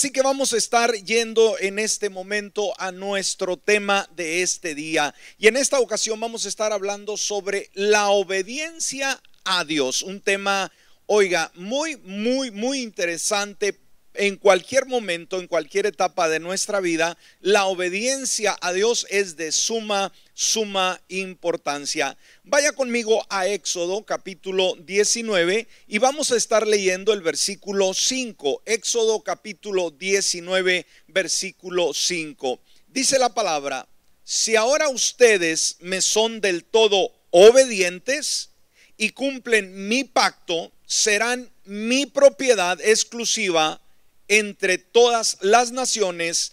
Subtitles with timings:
[0.00, 5.14] Así que vamos a estar yendo en este momento a nuestro tema de este día.
[5.36, 10.02] Y en esta ocasión vamos a estar hablando sobre la obediencia a Dios.
[10.02, 10.72] Un tema,
[11.04, 13.78] oiga, muy, muy, muy interesante
[14.14, 19.52] en cualquier momento, en cualquier etapa de nuestra vida, la obediencia a Dios es de
[19.52, 22.16] suma, suma importancia.
[22.42, 28.62] Vaya conmigo a Éxodo capítulo 19 y vamos a estar leyendo el versículo 5.
[28.66, 32.58] Éxodo capítulo 19, versículo 5.
[32.88, 33.86] Dice la palabra,
[34.24, 38.50] si ahora ustedes me son del todo obedientes
[38.96, 43.80] y cumplen mi pacto, serán mi propiedad exclusiva
[44.30, 46.52] entre todas las naciones,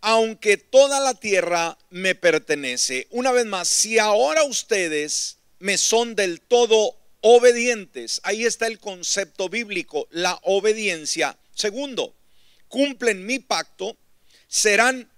[0.00, 3.06] aunque toda la tierra me pertenece.
[3.10, 9.50] Una vez más, si ahora ustedes me son del todo obedientes, ahí está el concepto
[9.50, 11.38] bíblico, la obediencia.
[11.54, 12.16] Segundo,
[12.66, 13.98] cumplen mi pacto,
[14.48, 15.12] serán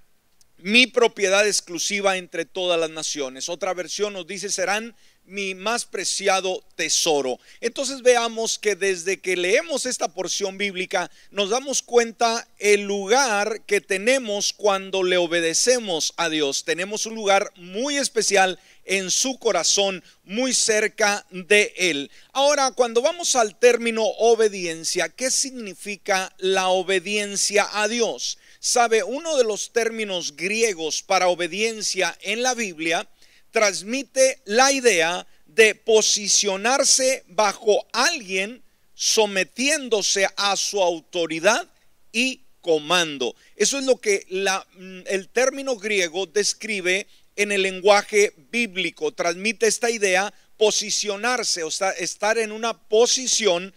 [0.59, 3.49] mi propiedad exclusiva entre todas las naciones.
[3.49, 7.39] Otra versión nos dice, serán mi más preciado tesoro.
[7.61, 13.81] Entonces veamos que desde que leemos esta porción bíblica nos damos cuenta el lugar que
[13.81, 16.65] tenemos cuando le obedecemos a Dios.
[16.65, 22.11] Tenemos un lugar muy especial en su corazón, muy cerca de Él.
[22.33, 28.39] Ahora, cuando vamos al término obediencia, ¿qué significa la obediencia a Dios?
[28.61, 33.07] Sabe, uno de los términos griegos para obediencia en la Biblia
[33.55, 38.61] transmite la idea de posicionarse bajo alguien
[38.95, 41.71] sometiéndose a su autoridad
[42.11, 43.37] y comando.
[43.55, 49.13] Eso es lo que mm, el término griego describe en el lenguaje bíblico.
[49.13, 53.73] Transmite esta idea, posicionarse, o sea, estar en una posición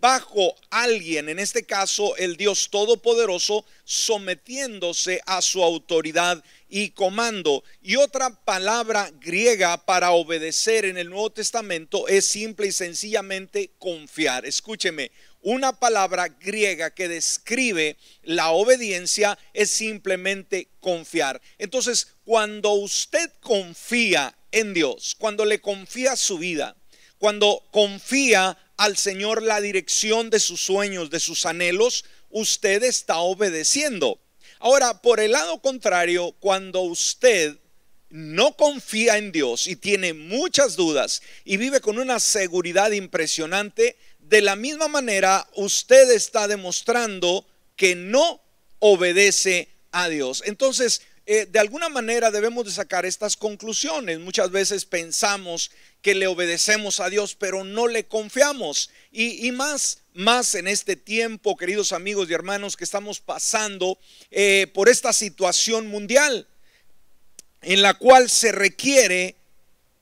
[0.00, 7.64] bajo alguien, en este caso el Dios Todopoderoso, sometiéndose a su autoridad y comando.
[7.82, 14.46] Y otra palabra griega para obedecer en el Nuevo Testamento es simple y sencillamente confiar.
[14.46, 15.10] Escúcheme,
[15.42, 21.42] una palabra griega que describe la obediencia es simplemente confiar.
[21.58, 26.76] Entonces, cuando usted confía en Dios, cuando le confía su vida,
[27.18, 34.20] cuando confía al Señor la dirección de sus sueños, de sus anhelos, usted está obedeciendo.
[34.58, 37.58] Ahora, por el lado contrario, cuando usted
[38.10, 44.42] no confía en Dios y tiene muchas dudas y vive con una seguridad impresionante, de
[44.42, 47.46] la misma manera usted está demostrando
[47.76, 48.40] que no
[48.78, 50.42] obedece a Dios.
[50.46, 54.18] Entonces, eh, de alguna manera debemos de sacar estas conclusiones.
[54.18, 58.90] Muchas veces pensamos que le obedecemos a Dios, pero no le confiamos.
[59.12, 63.98] Y, más, más en este tiempo, queridos amigos y hermanos, que estamos pasando
[64.30, 66.48] eh, por esta situación mundial,
[67.60, 69.36] en la cual se requiere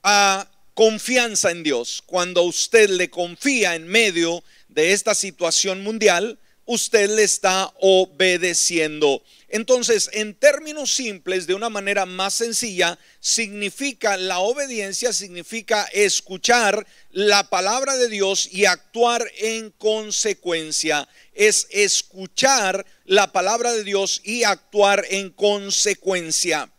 [0.03, 2.03] a ah, confianza en Dios.
[2.07, 9.23] Cuando usted le confía en medio de esta situación mundial, usted le está obedeciendo.
[9.49, 17.51] Entonces, en términos simples, de una manera más sencilla, significa la obediencia, significa escuchar la
[17.51, 21.09] palabra de Dios y actuar en consecuencia.
[21.35, 26.71] Es escuchar la palabra de Dios y actuar en consecuencia.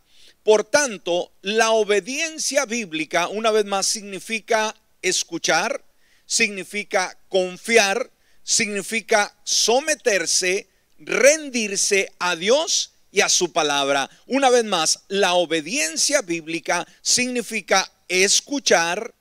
[0.42, 5.84] Por tanto, la obediencia bíblica, una vez más, significa escuchar,
[6.24, 8.10] significa confiar,
[8.42, 14.10] significa someterse, rendirse a Dios y a su palabra.
[14.26, 19.14] Una vez más, la obediencia bíblica significa escuchar,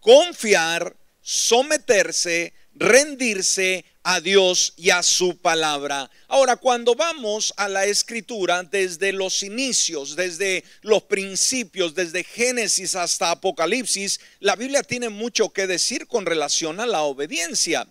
[0.00, 6.10] confiar, someterse, rendirse a Dios y a su palabra.
[6.28, 13.30] Ahora, cuando vamos a la escritura, desde los inicios, desde los principios, desde Génesis hasta
[13.30, 17.86] Apocalipsis, la Biblia tiene mucho que decir con relación a la obediencia.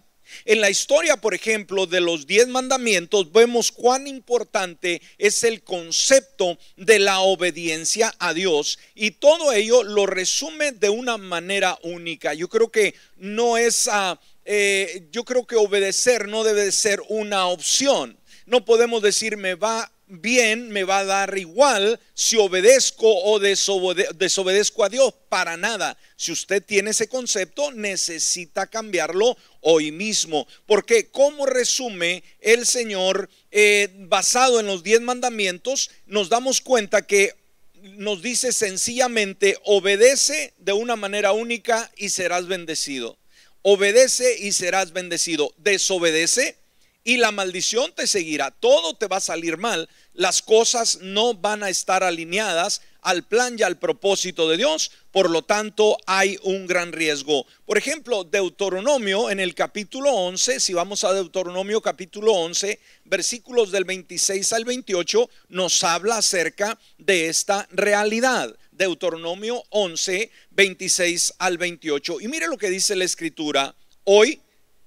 [0.46, 6.58] En la historia, por ejemplo, de los diez mandamientos, vemos cuán importante es el concepto
[6.78, 12.34] de la obediencia a Dios y todo ello lo resume de una manera única.
[12.34, 17.48] Yo creo que no es, a, eh, yo creo que obedecer no debe ser una
[17.48, 18.18] opción.
[18.46, 24.84] No podemos decir me va bien, me va a dar igual si obedezco o desobedezco
[24.84, 25.14] a Dios.
[25.30, 25.98] Para nada.
[26.18, 30.48] Si usted tiene ese concepto, necesita cambiarlo hoy mismo.
[30.66, 37.34] Porque como resume el Señor, eh, basado en los diez mandamientos, nos damos cuenta que
[37.82, 43.18] nos dice sencillamente, obedece de una manera única y serás bendecido.
[43.62, 45.54] Obedece y serás bendecido.
[45.58, 46.61] Desobedece
[47.04, 48.52] y la maldición te seguirá.
[48.52, 49.90] Todo te va a salir mal.
[50.14, 54.92] Las cosas no van a estar alineadas al plan y al propósito de Dios.
[55.12, 57.46] Por lo tanto, hay un gran riesgo.
[57.66, 63.86] Por ejemplo, Deuteronomio en el capítulo 11, si vamos a Deuteronomio capítulo 11, versículos del
[63.86, 68.56] 26 al 28, nos habla acerca de esta realidad.
[68.72, 72.22] Deuteronomio 11, 26 al 28.
[72.22, 73.76] Y mire lo que dice la escritura.
[74.04, 74.40] Hoy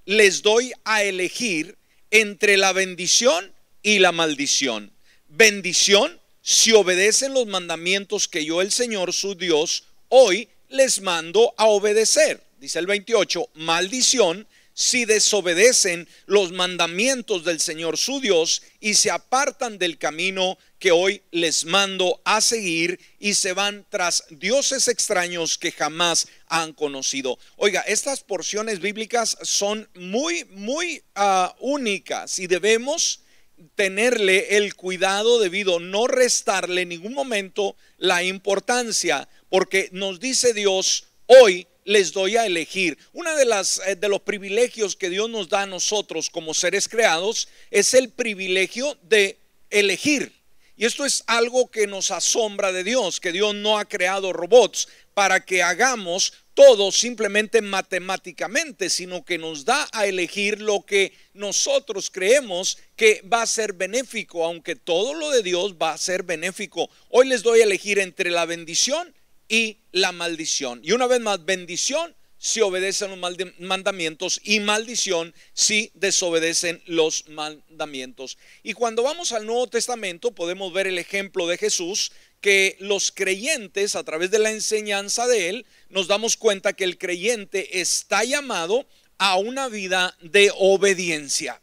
[0.06, 1.76] les doy a elegir
[2.14, 3.52] entre la bendición
[3.82, 4.92] y la maldición.
[5.28, 11.66] Bendición si obedecen los mandamientos que yo, el Señor, su Dios, hoy les mando a
[11.66, 12.40] obedecer.
[12.60, 19.78] Dice el 28, maldición si desobedecen los mandamientos del Señor su Dios y se apartan
[19.78, 25.72] del camino que hoy les mando a seguir y se van tras dioses extraños que
[25.72, 27.38] jamás han conocido.
[27.56, 33.20] Oiga, estas porciones bíblicas son muy, muy ah, únicas y debemos
[33.76, 41.06] tenerle el cuidado debido, no restarle en ningún momento la importancia, porque nos dice Dios
[41.26, 42.98] hoy les doy a elegir.
[43.12, 46.88] Una de las eh, de los privilegios que Dios nos da a nosotros como seres
[46.88, 49.38] creados es el privilegio de
[49.70, 50.32] elegir.
[50.76, 54.88] Y esto es algo que nos asombra de Dios, que Dios no ha creado robots
[55.14, 62.10] para que hagamos todo simplemente matemáticamente, sino que nos da a elegir lo que nosotros
[62.10, 66.90] creemos que va a ser benéfico, aunque todo lo de Dios va a ser benéfico.
[67.08, 69.14] Hoy les doy a elegir entre la bendición
[69.48, 70.80] y la maldición.
[70.82, 72.14] Y una vez más, bendición
[72.44, 78.36] si obedecen los mandamientos y maldición si desobedecen los mandamientos.
[78.62, 82.12] Y cuando vamos al Nuevo Testamento podemos ver el ejemplo de Jesús
[82.42, 86.98] que los creyentes a través de la enseñanza de él nos damos cuenta que el
[86.98, 88.86] creyente está llamado
[89.16, 91.62] a una vida de obediencia.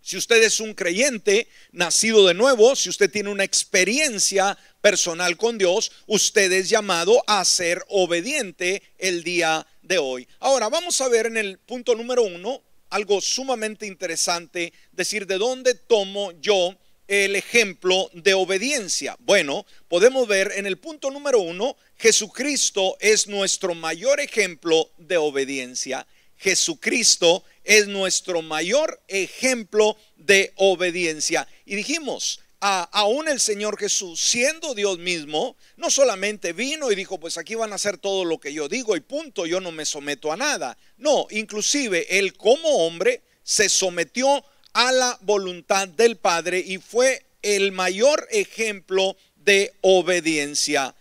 [0.00, 5.56] Si usted es un creyente nacido de nuevo, si usted tiene una experiencia personal con
[5.56, 10.28] Dios, usted es llamado a ser obediente el día de hoy.
[10.40, 15.74] Ahora vamos a ver en el punto número uno algo sumamente interesante, decir de dónde
[15.74, 16.76] tomo yo
[17.08, 19.16] el ejemplo de obediencia.
[19.20, 26.06] Bueno, podemos ver en el punto número uno, Jesucristo es nuestro mayor ejemplo de obediencia.
[26.36, 31.46] Jesucristo es nuestro mayor ejemplo de obediencia.
[31.64, 37.36] Y dijimos, aún el Señor Jesús, siendo Dios mismo, no solamente vino y dijo, pues
[37.36, 40.32] aquí van a hacer todo lo que yo digo y punto, yo no me someto
[40.32, 40.78] a nada.
[40.96, 44.44] No, inclusive Él como hombre se sometió
[44.74, 50.94] a la voluntad del Padre y fue el mayor ejemplo de obediencia.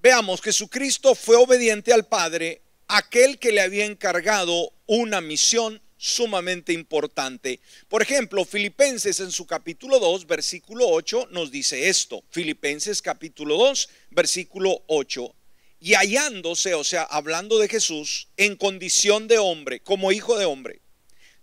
[0.00, 7.60] Veamos, Jesucristo fue obediente al Padre, aquel que le había encargado una misión sumamente importante.
[7.88, 12.22] Por ejemplo, Filipenses en su capítulo 2, versículo 8 nos dice esto.
[12.30, 15.34] Filipenses capítulo 2, versículo 8.
[15.80, 20.80] Y hallándose, o sea, hablando de Jesús, en condición de hombre, como hijo de hombre,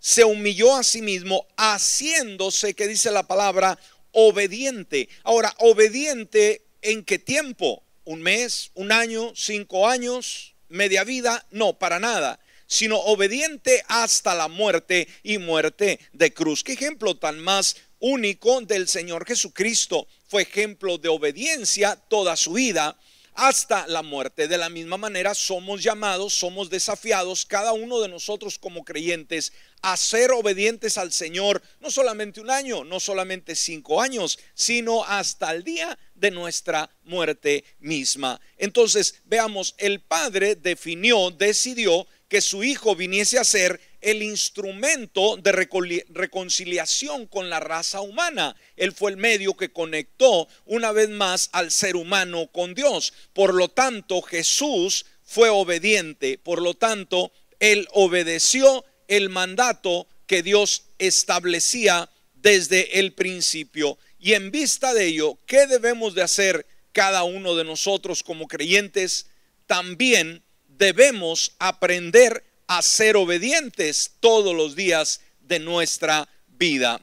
[0.00, 3.78] se humilló a sí mismo, haciéndose, que dice la palabra,
[4.12, 5.08] obediente.
[5.22, 7.82] Ahora, obediente en qué tiempo?
[8.04, 8.70] ¿Un mes?
[8.74, 9.32] ¿Un año?
[9.34, 10.54] ¿Cinco años?
[10.68, 11.46] ¿Media vida?
[11.50, 16.64] No, para nada sino obediente hasta la muerte y muerte de cruz.
[16.64, 20.06] ¿Qué ejemplo tan más único del Señor Jesucristo?
[20.28, 22.98] Fue ejemplo de obediencia toda su vida
[23.34, 24.48] hasta la muerte.
[24.48, 29.52] De la misma manera somos llamados, somos desafiados, cada uno de nosotros como creyentes,
[29.82, 35.52] a ser obedientes al Señor, no solamente un año, no solamente cinco años, sino hasta
[35.52, 38.40] el día de nuestra muerte misma.
[38.56, 45.52] Entonces, veamos, el Padre definió, decidió que su hijo viniese a ser el instrumento de
[45.52, 48.54] reconciliación con la raza humana.
[48.76, 53.12] Él fue el medio que conectó una vez más al ser humano con Dios.
[53.32, 56.38] Por lo tanto, Jesús fue obediente.
[56.38, 63.98] Por lo tanto, él obedeció el mandato que Dios establecía desde el principio.
[64.18, 69.26] Y en vista de ello, ¿qué debemos de hacer cada uno de nosotros como creyentes?
[69.66, 70.43] También
[70.78, 77.00] debemos aprender a ser obedientes todos los días de nuestra vida.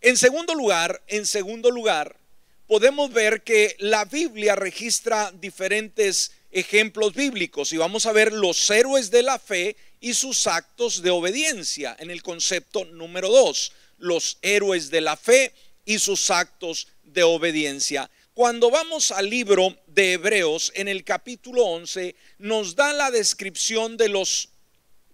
[0.00, 2.18] En segundo lugar, en segundo lugar,
[2.66, 9.10] podemos ver que la Biblia registra diferentes ejemplos bíblicos y vamos a ver los héroes
[9.10, 14.90] de la fe y sus actos de obediencia en el concepto número dos, los héroes
[14.90, 15.52] de la fe
[15.84, 18.10] y sus actos de obediencia.
[18.34, 24.08] Cuando vamos al libro de Hebreos, en el capítulo 11, nos da la descripción de
[24.08, 24.48] los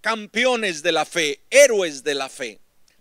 [0.01, 2.61] campeones de la fe, héroes de la fe.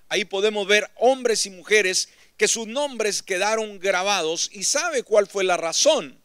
[0.09, 5.45] Ahí podemos ver hombres y mujeres que sus nombres quedaron grabados y sabe cuál fue
[5.45, 6.19] la razón.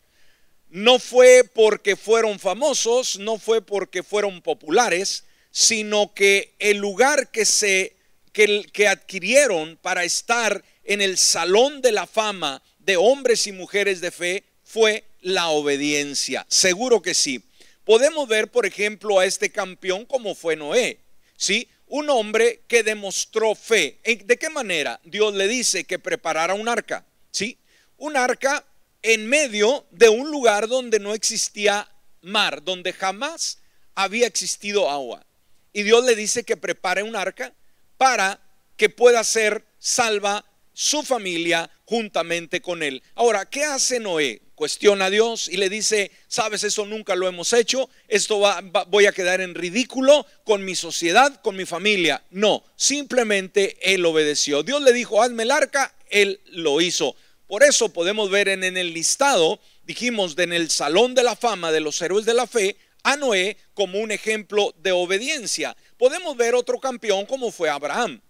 [0.71, 5.23] No fue porque fueron famosos, no fue porque fueron populares,
[5.53, 7.95] sino que el lugar que se
[8.33, 14.01] que, que adquirieron para estar en el salón de la fama de hombres y mujeres
[14.01, 16.45] de fe fue la obediencia.
[16.49, 17.43] Seguro que sí.
[17.85, 20.99] Podemos ver, por ejemplo, a este campeón como fue Noé.
[21.37, 21.69] ¿Sí?
[21.87, 23.99] Un hombre que demostró fe.
[24.05, 25.01] ¿De qué manera?
[25.05, 27.05] Dios le dice que preparara un arca.
[27.31, 27.59] ¿Sí?
[27.99, 28.65] Un arca
[29.03, 31.89] en medio de un lugar donde no existía
[32.23, 33.59] mar, donde jamás
[33.95, 35.25] había existido agua.
[35.73, 37.53] Y Dios le dice que prepare un arca
[37.99, 38.41] para
[38.77, 43.03] que pueda ser salva su familia juntamente con él.
[43.15, 44.41] Ahora, ¿qué hace Noé?
[44.55, 49.07] Cuestiona a Dios y le dice, sabes, eso nunca lo hemos hecho, esto va, voy
[49.07, 52.23] a quedar en ridículo con mi sociedad, con mi familia.
[52.31, 54.63] No, simplemente él obedeció.
[54.63, 57.17] Dios le dijo, hazme el arca, él lo hizo.
[57.49, 61.35] Por eso podemos ver en, en el listado, dijimos, de en el salón de la
[61.35, 65.77] fama de los héroes de la fe, a Noé como un ejemplo de obediencia.
[65.99, 68.21] Podemos ver otro campeón como fue Abraham.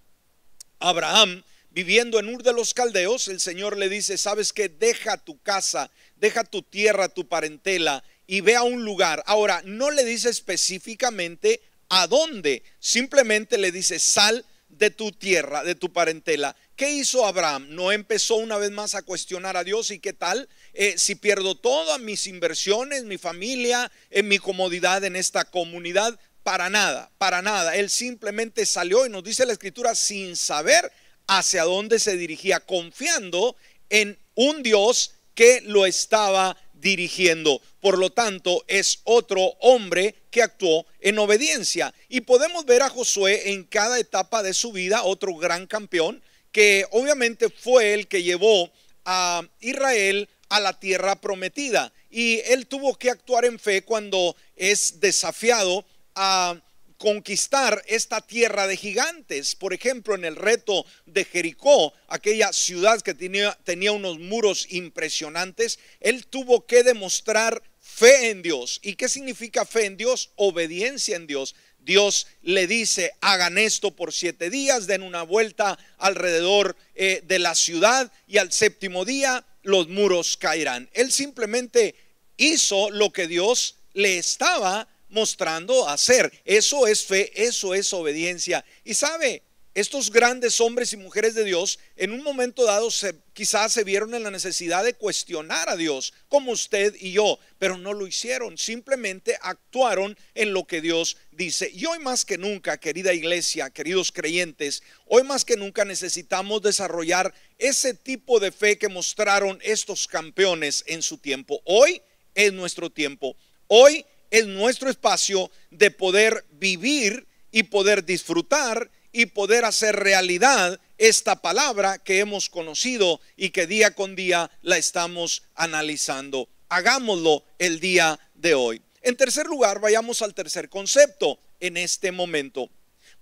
[0.81, 1.45] Abraham
[1.75, 5.91] viviendo en Ur de los Caldeos, el Señor le dice, sabes que deja tu casa,
[6.15, 9.25] deja tu tierra, tu parentela y ve a un lugar.
[9.27, 15.75] Ahora, no le dice específicamente a dónde, simplemente le dice, sal de tu tierra, de
[15.75, 16.55] tu parentela.
[16.77, 17.67] ¿Qué hizo Abraham?
[17.71, 21.57] No empezó una vez más a cuestionar a Dios y qué tal eh, si pierdo
[21.57, 26.19] todas mis inversiones, mi familia, en mi comodidad en esta comunidad.
[26.45, 27.75] Para nada, para nada.
[27.75, 30.93] Él simplemente salió y nos dice la escritura sin saber
[31.27, 33.57] hacia dónde se dirigía, confiando
[33.91, 37.61] en un Dios que lo estaba dirigiendo.
[37.81, 41.95] Por lo tanto, es otro hombre que actuó en obediencia.
[42.09, 46.87] Y podemos ver a Josué en cada etapa de su vida, otro gran campeón, que
[46.91, 48.71] obviamente fue el que llevó
[49.05, 51.93] a Israel a la tierra prometida.
[52.11, 56.61] Y él tuvo que actuar en fe cuando es desafiado a
[57.05, 59.57] conquistar esta tierra de gigantes.
[59.57, 65.79] Por ejemplo, en el reto de Jericó, aquella ciudad que tenía, tenía unos muros impresionantes,
[66.01, 68.81] él tuvo que demostrar fe en Dios.
[68.83, 70.31] ¿Y qué significa fe en Dios?
[70.37, 71.55] Obediencia en Dios.
[71.79, 77.55] Dios le dice, hagan esto por siete días, den una vuelta alrededor eh, de la
[77.55, 80.89] ciudad y al séptimo día los muros caerán.
[80.95, 81.97] Él simplemente
[82.39, 86.31] hizo lo que Dios le estaba mostrando hacer.
[86.45, 88.65] Eso es fe, eso es obediencia.
[88.85, 89.43] Y sabe,
[89.75, 94.15] estos grandes hombres y mujeres de Dios en un momento dado se, quizás se vieron
[94.15, 98.57] en la necesidad de cuestionar a Dios, como usted y yo, pero no lo hicieron,
[98.57, 101.73] simplemente actuaron en lo que Dios dice.
[101.75, 107.35] Y hoy más que nunca, querida iglesia, queridos creyentes, hoy más que nunca necesitamos desarrollar
[107.59, 111.61] ese tipo de fe que mostraron estos campeones en su tiempo.
[111.65, 112.01] Hoy
[112.37, 113.37] es nuestro tiempo.
[113.67, 121.41] Hoy es nuestro espacio de poder vivir y poder disfrutar y poder hacer realidad esta
[121.41, 126.49] palabra que hemos conocido y que día con día la estamos analizando.
[126.69, 128.83] Hagámoslo el día de hoy.
[129.03, 132.71] En tercer lugar, vayamos al tercer concepto en este momento.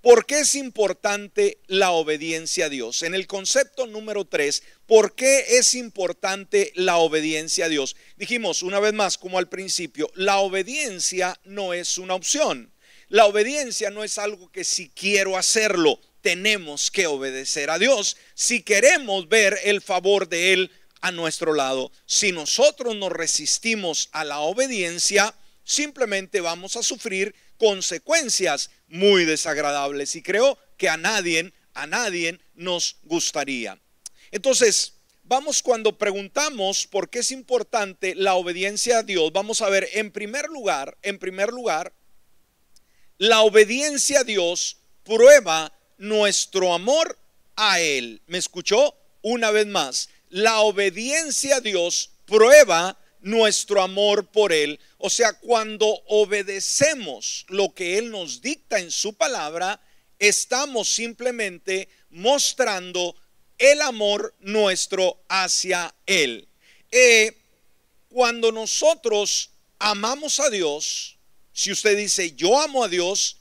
[0.03, 3.05] ¿Por qué es importante la obediencia a Dios?
[3.05, 7.95] En el concepto número tres, ¿por qué es importante la obediencia a Dios?
[8.17, 12.73] Dijimos una vez más, como al principio, la obediencia no es una opción.
[13.11, 18.63] La obediencia no es algo que si quiero hacerlo, tenemos que obedecer a Dios si
[18.63, 21.93] queremos ver el favor de Él a nuestro lado.
[22.07, 25.33] Si nosotros nos resistimos a la obediencia,
[25.63, 32.97] simplemente vamos a sufrir consecuencias muy desagradables y creo que a nadie, a nadie nos
[33.04, 33.78] gustaría.
[34.33, 39.88] Entonces, vamos cuando preguntamos por qué es importante la obediencia a Dios, vamos a ver
[39.92, 41.92] en primer lugar, en primer lugar,
[43.19, 47.16] la obediencia a Dios prueba nuestro amor
[47.54, 48.23] a Él.
[48.26, 48.97] ¿Me escuchó?
[49.23, 54.79] Una vez más, la obediencia a Dios prueba nuestro amor por Él.
[54.99, 59.81] O sea, cuando obedecemos lo que Él nos dicta en su palabra,
[60.19, 63.17] estamos simplemente mostrando
[63.59, 66.49] el amor nuestro hacia Él.
[66.91, 67.37] Eh,
[68.09, 71.17] cuando nosotros amamos a Dios,
[71.52, 73.38] si usted dice, yo amo a Dios,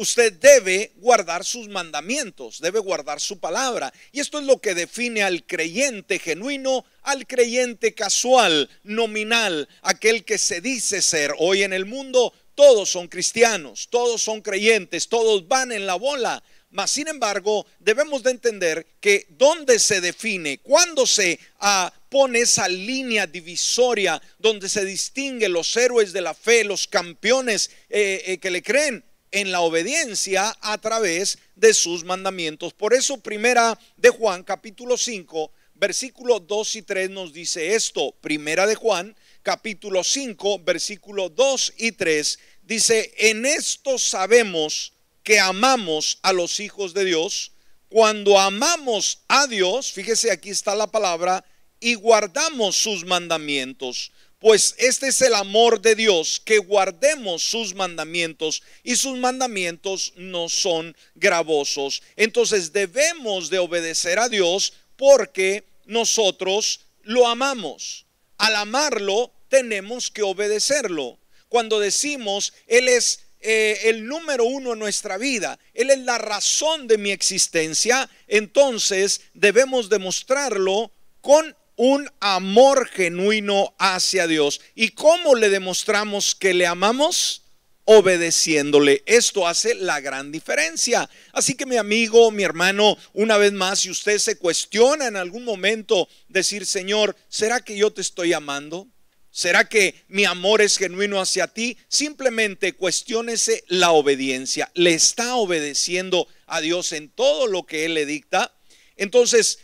[0.00, 3.92] usted debe guardar sus mandamientos, debe guardar su palabra.
[4.12, 10.38] Y esto es lo que define al creyente genuino, al creyente casual, nominal, aquel que
[10.38, 11.34] se dice ser.
[11.38, 16.42] Hoy en el mundo todos son cristianos, todos son creyentes, todos van en la bola,
[16.70, 22.68] mas sin embargo debemos de entender que dónde se define, cuándo se ah, pone esa
[22.68, 28.50] línea divisoria donde se distingue los héroes de la fe, los campeones eh, eh, que
[28.50, 32.72] le creen en la obediencia a través de sus mandamientos.
[32.72, 38.14] Por eso primera de Juan capítulo 5 versículo 2 y 3 nos dice esto.
[38.20, 46.18] Primera de Juan capítulo 5 versículo 2 y 3 dice, en esto sabemos que amamos
[46.22, 47.52] a los hijos de Dios.
[47.88, 51.44] Cuando amamos a Dios, fíjese aquí está la palabra,
[51.80, 54.12] y guardamos sus mandamientos.
[54.40, 60.48] Pues este es el amor de Dios, que guardemos sus mandamientos y sus mandamientos no
[60.48, 62.02] son gravosos.
[62.16, 68.06] Entonces debemos de obedecer a Dios porque nosotros lo amamos.
[68.38, 71.18] Al amarlo tenemos que obedecerlo.
[71.50, 76.86] Cuando decimos, Él es eh, el número uno en nuestra vida, Él es la razón
[76.86, 84.60] de mi existencia, entonces debemos demostrarlo con un amor genuino hacia Dios.
[84.74, 87.44] ¿Y cómo le demostramos que le amamos?
[87.86, 89.02] Obedeciéndole.
[89.06, 91.08] Esto hace la gran diferencia.
[91.32, 95.42] Así que mi amigo, mi hermano, una vez más, si usted se cuestiona en algún
[95.42, 98.86] momento, decir, Señor, ¿será que yo te estoy amando?
[99.30, 101.78] ¿Será que mi amor es genuino hacia ti?
[101.88, 104.70] Simplemente cuestiónese la obediencia.
[104.74, 108.54] ¿Le está obedeciendo a Dios en todo lo que Él le dicta?
[108.98, 109.60] Entonces,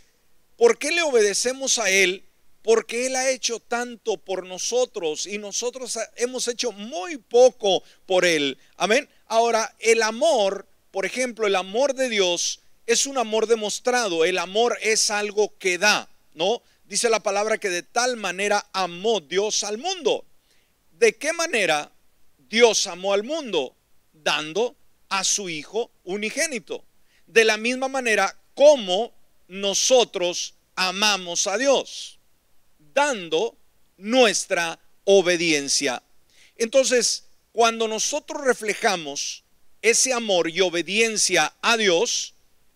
[0.57, 2.25] ¿Por qué le obedecemos a Él?
[2.63, 8.57] Porque Él ha hecho tanto por nosotros y nosotros hemos hecho muy poco por Él.
[8.75, 9.07] Amén.
[9.27, 14.25] Ahora, el amor, por ejemplo, el amor de Dios es un amor demostrado.
[14.25, 16.63] El amor es algo que da, ¿no?
[16.85, 20.25] Dice la palabra que de tal manera amó Dios al mundo.
[20.91, 21.91] ¿De qué manera
[22.37, 23.75] Dios amó al mundo?
[24.11, 24.75] Dando
[25.09, 26.83] a su Hijo unigénito.
[27.27, 29.16] De la misma manera como
[29.47, 32.19] nosotros amamos a Dios,
[32.93, 33.57] dando
[33.97, 36.01] nuestra obediencia.
[36.55, 39.43] Entonces, cuando nosotros reflejamos
[39.81, 42.33] ese amor y obediencia a Dios,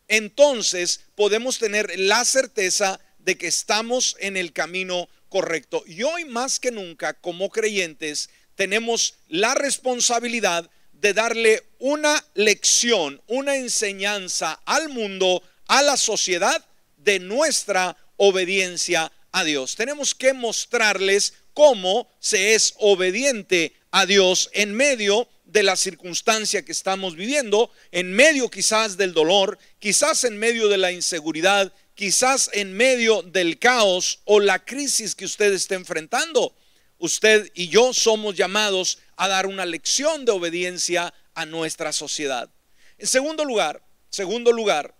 [0.07, 5.83] entonces podemos tener la certeza de que estamos en el camino correcto.
[5.85, 13.55] Y hoy más que nunca, como creyentes, tenemos la responsabilidad de darle una lección, una
[13.55, 16.65] enseñanza al mundo a la sociedad
[16.97, 19.77] de nuestra obediencia a Dios.
[19.77, 26.73] Tenemos que mostrarles cómo se es obediente a Dios en medio de la circunstancia que
[26.73, 32.73] estamos viviendo, en medio quizás del dolor, quizás en medio de la inseguridad, quizás en
[32.73, 36.53] medio del caos o la crisis que usted esté enfrentando.
[36.97, 42.49] Usted y yo somos llamados a dar una lección de obediencia a nuestra sociedad.
[42.97, 44.93] En segundo lugar, segundo lugar,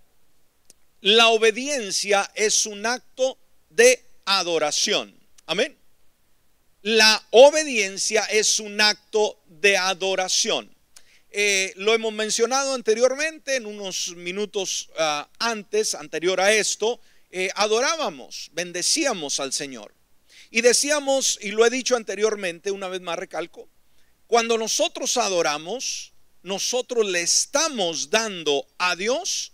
[1.02, 3.38] la obediencia es un acto
[3.70, 5.14] de adoración.
[5.48, 5.78] Amén.
[6.84, 10.74] La obediencia es un acto de adoración.
[11.32, 17.00] Eh, lo hemos mencionado anteriormente, en unos minutos ah, antes, anterior a esto,
[17.32, 19.94] eh, adorábamos, bendecíamos al Señor.
[20.50, 23.70] Y decíamos, y lo he dicho anteriormente, una vez más recalco,
[24.28, 29.51] cuando nosotros adoramos, nosotros le estamos dando a Dios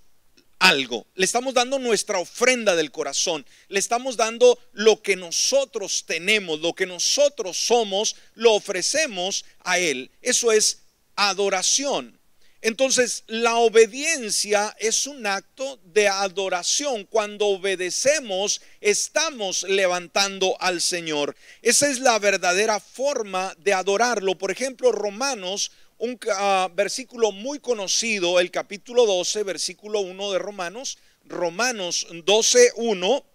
[0.60, 1.08] algo.
[1.16, 3.46] Le estamos dando nuestra ofrenda del corazón.
[3.68, 10.12] Le estamos dando lo que nosotros tenemos, lo que nosotros somos, lo ofrecemos a Él.
[10.22, 10.84] Eso es
[11.16, 12.18] adoración.
[12.62, 17.06] Entonces, la obediencia es un acto de adoración.
[17.06, 21.36] Cuando obedecemos, estamos levantando al Señor.
[21.62, 24.38] Esa es la verdadera forma de adorarlo.
[24.38, 30.98] Por ejemplo, Romanos un ah, versículo muy conocido, el capítulo 12, versículo 1 de Romanos,
[31.26, 33.26] Romanos 12, 1,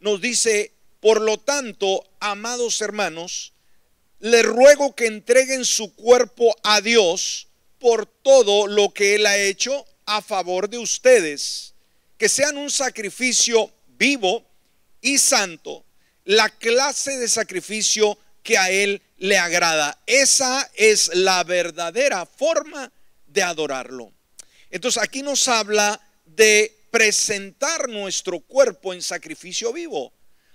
[0.00, 3.52] nos dice, por lo tanto, amados hermanos,
[4.18, 9.86] les ruego que entreguen su cuerpo a Dios por todo lo que Él ha hecho
[10.04, 11.74] a favor de ustedes,
[12.18, 14.44] que sean un sacrificio vivo
[15.00, 15.84] y santo,
[16.24, 19.98] la clase de sacrificio que a Él le agrada.
[20.06, 22.92] Esa es la verdadera forma
[23.26, 24.12] de adorarlo.
[24.70, 30.12] Entonces aquí nos habla de presentar nuestro cuerpo en sacrificio vivo.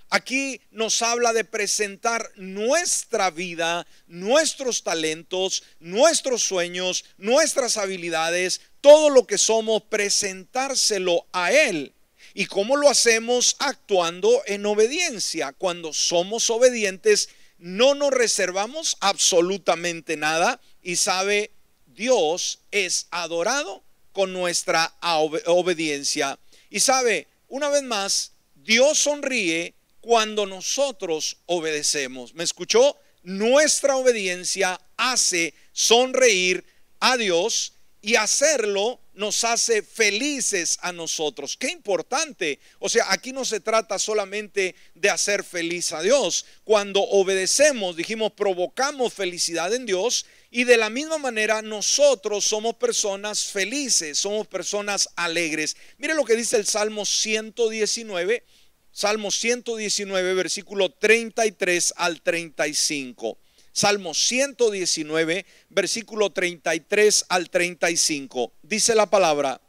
[0.10, 9.26] Aquí nos habla de presentar nuestra vida, nuestros talentos, nuestros sueños, nuestras habilidades, todo lo
[9.26, 11.94] que somos, presentárselo a Él.
[12.34, 13.56] ¿Y cómo lo hacemos?
[13.60, 15.54] Actuando en obediencia.
[15.54, 21.52] Cuando somos obedientes, no nos reservamos absolutamente nada y sabe,
[21.88, 26.38] Dios es adorado con nuestra obediencia.
[26.70, 32.34] Y sabe, una vez más, Dios sonríe cuando nosotros obedecemos.
[32.34, 32.98] ¿Me escuchó?
[33.24, 36.64] Nuestra obediencia hace sonreír
[37.00, 41.58] a Dios y hacerlo nos hace felices a nosotros.
[41.58, 42.60] Qué importante.
[42.80, 46.46] O sea, aquí no se trata solamente de hacer feliz a Dios.
[46.64, 53.46] Cuando obedecemos, dijimos, provocamos felicidad en Dios y de la misma manera nosotros somos personas
[53.46, 55.76] felices, somos personas alegres.
[55.98, 58.44] Mire lo que dice el Salmo 119,
[58.92, 63.38] Salmo 119, versículo 33 al 35.
[63.76, 68.54] Salmo 119, versículo 33 al 35.
[68.64, 69.60] Dice la palabra,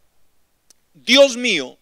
[0.95, 1.77] Dios mío,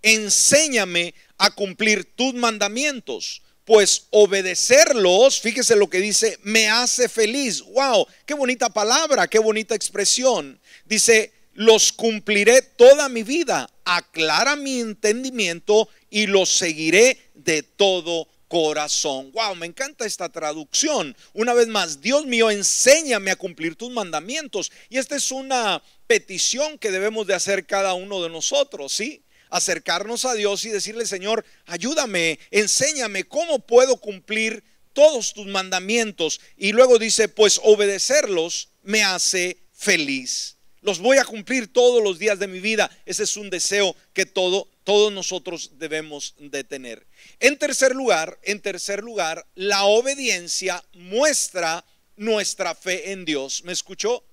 [0.00, 7.60] enséñame a cumplir tus mandamientos, pues obedecerlos, fíjese lo que dice, me hace feliz.
[7.60, 10.58] Wow, qué bonita palabra, qué bonita expresión.
[10.86, 19.30] Dice, los cumpliré toda mi vida, aclara mi entendimiento y los seguiré de todo corazón.
[19.30, 21.16] Wow, me encanta esta traducción.
[21.34, 24.72] Una vez más, Dios mío, enséñame a cumplir tus mandamientos.
[24.88, 29.22] Y esta es una petición que debemos de hacer cada uno de nosotros, ¿sí?
[29.50, 36.40] Acercarnos a Dios y decirle, Señor, ayúdame, enséñame cómo puedo cumplir todos tus mandamientos.
[36.56, 40.56] Y luego dice, pues obedecerlos me hace feliz.
[40.80, 42.90] Los voy a cumplir todos los días de mi vida.
[43.06, 47.06] Ese es un deseo que todo, todos nosotros debemos de tener.
[47.38, 51.84] En tercer lugar, en tercer lugar, la obediencia muestra
[52.16, 53.62] nuestra fe en Dios.
[53.62, 54.24] ¿Me escuchó?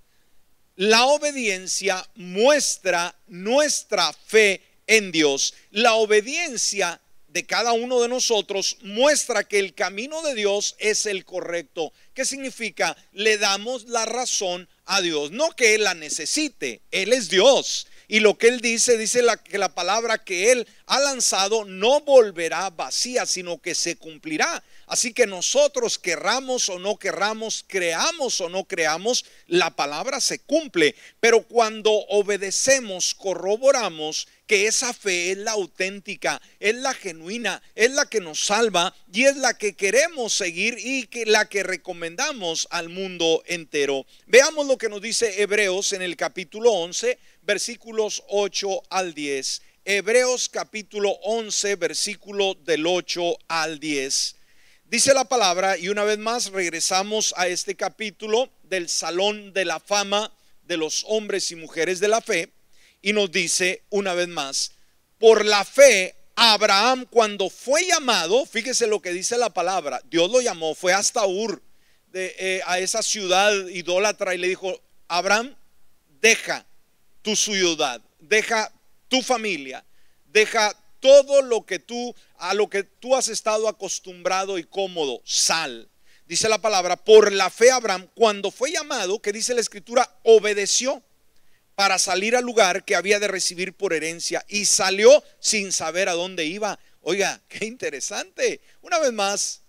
[0.76, 5.54] La obediencia muestra nuestra fe en Dios.
[5.70, 11.24] La obediencia de cada uno de nosotros muestra que el camino de Dios es el
[11.24, 11.93] correcto.
[12.15, 12.98] ¿Qué significa?
[13.12, 15.30] Le damos la razón a Dios.
[15.30, 17.86] No que Él la necesite, Él es Dios.
[18.10, 22.00] Y lo que él dice, dice la, que la palabra que él ha lanzado no
[22.02, 24.63] volverá vacía, sino que se cumplirá.
[24.86, 30.96] Así que nosotros querramos o no querramos, creamos o no creamos, la palabra se cumple.
[31.20, 38.06] Pero cuando obedecemos, corroboramos que esa fe es la auténtica, es la genuina, es la
[38.06, 42.88] que nos salva y es la que queremos seguir y que la que recomendamos al
[42.88, 44.06] mundo entero.
[44.26, 49.62] Veamos lo que nos dice Hebreos en el capítulo 11, versículos 8 al 10.
[49.86, 54.36] Hebreos capítulo 11, versículo del 8 al 10.
[54.84, 59.80] Dice la palabra, y una vez más regresamos a este capítulo del Salón de la
[59.80, 60.30] Fama
[60.64, 62.52] de los hombres y mujeres de la fe,
[63.02, 64.74] y nos dice una vez más,
[65.18, 70.42] por la fe, Abraham cuando fue llamado, fíjese lo que dice la palabra, Dios lo
[70.42, 71.64] llamó, fue hasta Ur,
[72.08, 75.56] de, eh, a esa ciudad idólatra, y le dijo, Abraham,
[76.20, 76.66] deja
[77.28, 78.72] tu ciudad, deja
[79.10, 79.84] tu familia,
[80.28, 85.90] deja todo lo que tú, a lo que tú has estado acostumbrado y cómodo, sal.
[86.26, 91.04] Dice la palabra, por la fe Abraham, cuando fue llamado, que dice la escritura, obedeció
[91.76, 96.13] para salir al lugar que había de recibir por herencia y salió sin saber a
[96.13, 96.80] dónde iba.
[97.02, 98.62] Oiga, qué interesante.
[98.82, 99.63] Una vez más,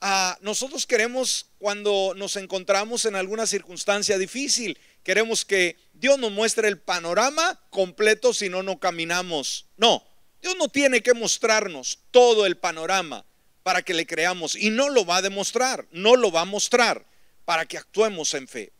[0.00, 6.68] a nosotros queremos cuando nos encontramos en alguna circunstancia difícil, queremos que Dios nos muestre
[6.68, 9.66] el panorama completo si no, no caminamos.
[9.76, 10.04] No,
[10.40, 13.24] Dios no tiene que mostrarnos todo el panorama
[13.62, 17.06] para que le creamos y no lo va a demostrar, no lo va a mostrar
[17.44, 18.72] para que actuemos en fe.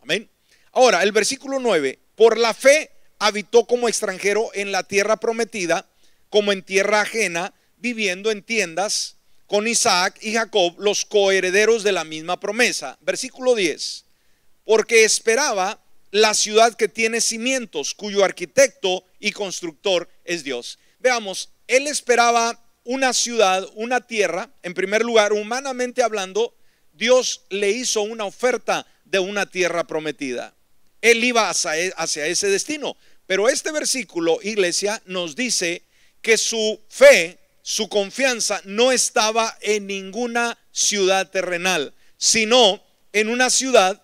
[0.00, 0.30] Amén.
[0.72, 5.88] Ahora, el versículo 9, por la fe habitó como extranjero en la tierra prometida,
[6.28, 12.04] como en tierra ajena, viviendo en tiendas con Isaac y Jacob, los coherederos de la
[12.04, 12.98] misma promesa.
[13.00, 14.05] Versículo 10,
[14.66, 20.78] porque esperaba la ciudad que tiene cimientos, cuyo arquitecto y constructor es Dios.
[20.98, 26.54] Veamos, él esperaba una ciudad, una tierra, en primer lugar, humanamente hablando,
[26.92, 30.54] Dios le hizo una oferta de una tierra prometida.
[31.00, 32.96] Él iba hacia, e, hacia ese destino.
[33.26, 35.82] Pero este versículo, iglesia, nos dice
[36.22, 44.02] que su fe, su confianza no estaba en ninguna ciudad terrenal, sino en una ciudad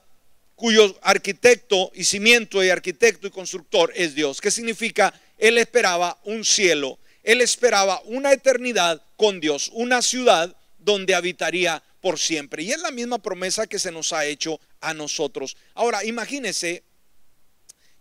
[0.62, 4.40] cuyo arquitecto y cimiento y arquitecto y constructor es Dios.
[4.40, 5.12] ¿Qué significa?
[5.36, 12.16] Él esperaba un cielo, él esperaba una eternidad con Dios, una ciudad donde habitaría por
[12.16, 12.62] siempre.
[12.62, 15.56] Y es la misma promesa que se nos ha hecho a nosotros.
[15.74, 16.84] Ahora, imagínense,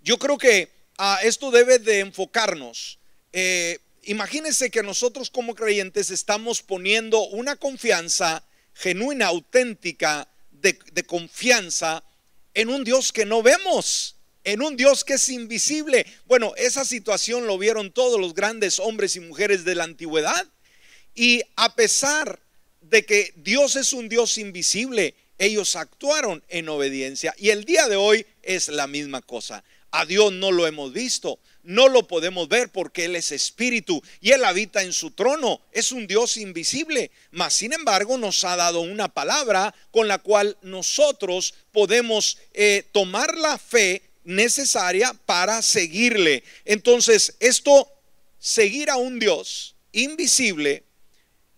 [0.04, 0.70] yo creo que
[1.00, 3.00] a ah, esto debe de enfocarnos.
[3.34, 8.44] Eh, imagínense que nosotros como creyentes estamos poniendo una confianza
[8.76, 12.04] genuina, auténtica, de, de confianza
[12.54, 14.18] en un Dios que no vemos.
[14.44, 16.06] en un Dios que es invisible.
[16.26, 20.48] Bueno, esa situación lo vieron todos los grandes hombres y mujeres de la antigüedad.
[21.14, 22.40] Y a pesar
[22.82, 27.34] de que Dios es un Dios invisible, ellos actuaron en obediencia.
[27.38, 29.64] Y el día de hoy es la misma cosa.
[29.92, 34.32] A Dios no lo hemos visto, no lo podemos ver porque Él es espíritu y
[34.32, 35.62] Él habita en su trono.
[35.72, 40.58] Es un Dios invisible, mas sin embargo nos ha dado una palabra con la cual
[40.62, 46.44] nosotros podemos eh, tomar la fe necesaria para seguirle.
[46.66, 47.92] Entonces, esto,
[48.40, 50.84] seguir a un Dios invisible,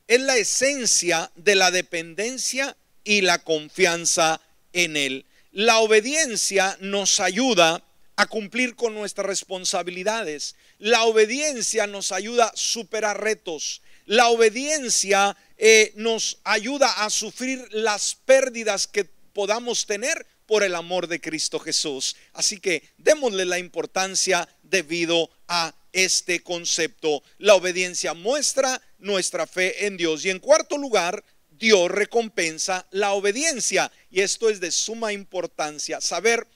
[0.08, 4.42] es la esencia de la dependencia y la confianza
[4.74, 5.26] en Él.
[5.52, 7.84] La obediencia nos ayuda
[8.16, 10.56] a cumplir con nuestras responsabilidades.
[10.80, 13.82] La obediencia nos ayuda a superar retos.
[14.06, 21.08] La obediencia eh, nos ayuda a sufrir las pérdidas que podamos tener por el amor
[21.08, 22.16] de Cristo Jesús.
[22.34, 27.24] Así que démosle la importancia debido a este concepto.
[27.38, 30.26] La obediencia muestra nuestra fe en Dios.
[30.26, 33.92] Y en cuarto lugar, Dios recompensa la obediencia.
[34.10, 36.02] Y esto es de suma importancia.
[36.02, 36.48] Saber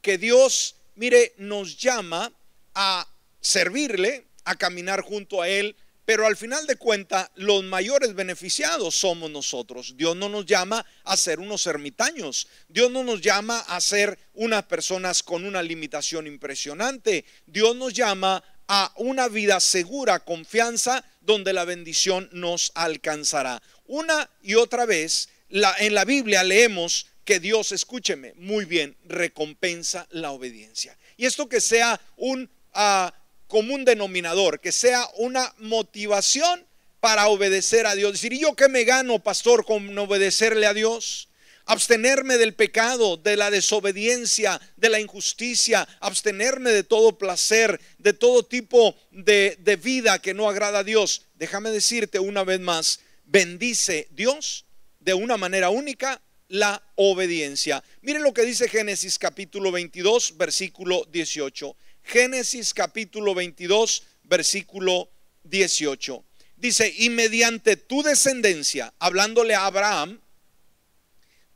[0.00, 2.32] que Dios, mire, nos llama
[2.74, 3.06] a
[3.40, 9.28] servirle, a caminar junto a Él, pero al final de cuentas, los mayores beneficiados somos
[9.28, 9.96] nosotros.
[9.96, 12.46] Dios no nos llama a ser unos ermitaños.
[12.68, 17.24] Dios no nos llama a ser unas personas con una limitación impresionante.
[17.46, 23.60] Dios nos llama a una vida segura, confianza, donde la bendición nos alcanzará.
[23.86, 30.30] Una y otra vez, en la Biblia leemos que Dios, escúcheme muy bien, recompensa la
[30.30, 30.96] obediencia.
[31.18, 32.48] Y esto que sea un...
[32.74, 33.10] Uh,
[33.46, 36.66] común denominador, que sea una motivación
[37.00, 38.12] para obedecer a Dios.
[38.12, 41.28] Decir, ¿y yo qué me gano, pastor, con obedecerle a Dios?
[41.64, 48.44] Abstenerme del pecado, de la desobediencia, de la injusticia, abstenerme de todo placer, de todo
[48.44, 51.22] tipo de, de vida que no agrada a Dios.
[51.34, 54.64] Déjame decirte una vez más, bendice Dios
[55.00, 57.82] de una manera única la obediencia.
[58.02, 61.76] Mire lo que dice Génesis capítulo 22, versículo 18.
[62.04, 65.08] Génesis capítulo 22, versículo
[65.44, 66.24] 18.
[66.56, 70.20] Dice, y mediante tu descendencia, hablándole a Abraham,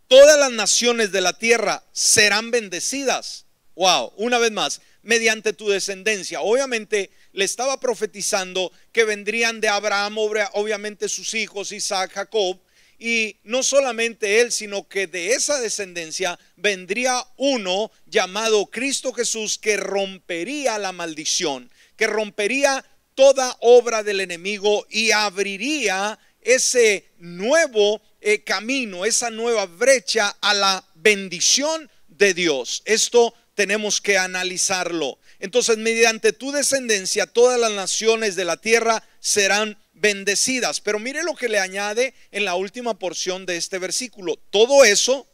[0.09, 3.47] todas las naciones de la tierra serán bendecidas.
[3.77, 6.41] Wow, una vez más, mediante tu descendencia.
[6.41, 12.59] Obviamente le estaba profetizando que vendrían de Abraham, obviamente sus hijos, Isaac, Jacob,
[13.01, 19.79] y no solamente él, sino que de esa descendencia vendría uno llamado Cristo Jesús que
[19.79, 22.85] rompería la maldición, que rompería
[23.15, 30.85] toda obra del enemigo y abriría ese nuevo eh, camino, esa nueva brecha a la
[30.95, 32.83] bendición de Dios.
[32.85, 35.19] Esto tenemos que analizarlo.
[35.39, 40.81] Entonces, mediante tu descendencia, todas las naciones de la tierra serán bendecidas.
[40.81, 44.37] Pero mire lo que le añade en la última porción de este versículo.
[44.51, 45.29] Todo eso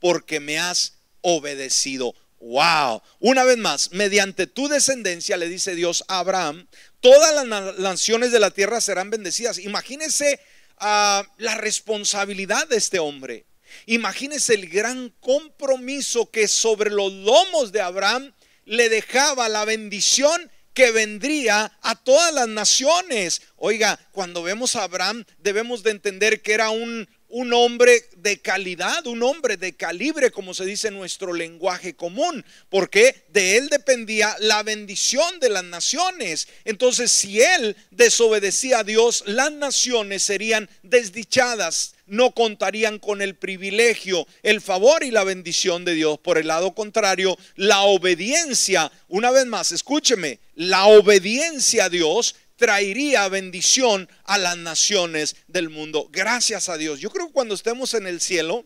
[0.00, 2.14] porque me has obedecido.
[2.40, 3.02] Wow.
[3.18, 6.66] Una vez más, mediante tu descendencia, le dice Dios a Abraham,
[7.00, 9.58] todas las naciones de la tierra serán bendecidas.
[9.58, 10.40] Imagínese
[10.78, 13.46] ah, la responsabilidad de este hombre.
[13.86, 18.32] Imagínese el gran compromiso que sobre los lomos de Abraham
[18.64, 23.40] le dejaba la bendición que vendría a todas las naciones.
[23.56, 29.06] Oiga, cuando vemos a Abraham debemos de entender que era un, un hombre de calidad,
[29.06, 34.36] un hombre de calibre, como se dice en nuestro lenguaje común, porque de él dependía
[34.40, 36.48] la bendición de las naciones.
[36.64, 44.26] Entonces, si él desobedecía a Dios, las naciones serían desdichadas no contarían con el privilegio,
[44.42, 46.18] el favor y la bendición de Dios.
[46.18, 53.28] Por el lado contrario, la obediencia, una vez más, escúcheme, la obediencia a Dios traería
[53.28, 56.08] bendición a las naciones del mundo.
[56.10, 57.00] Gracias a Dios.
[57.00, 58.64] Yo creo que cuando estemos en el cielo,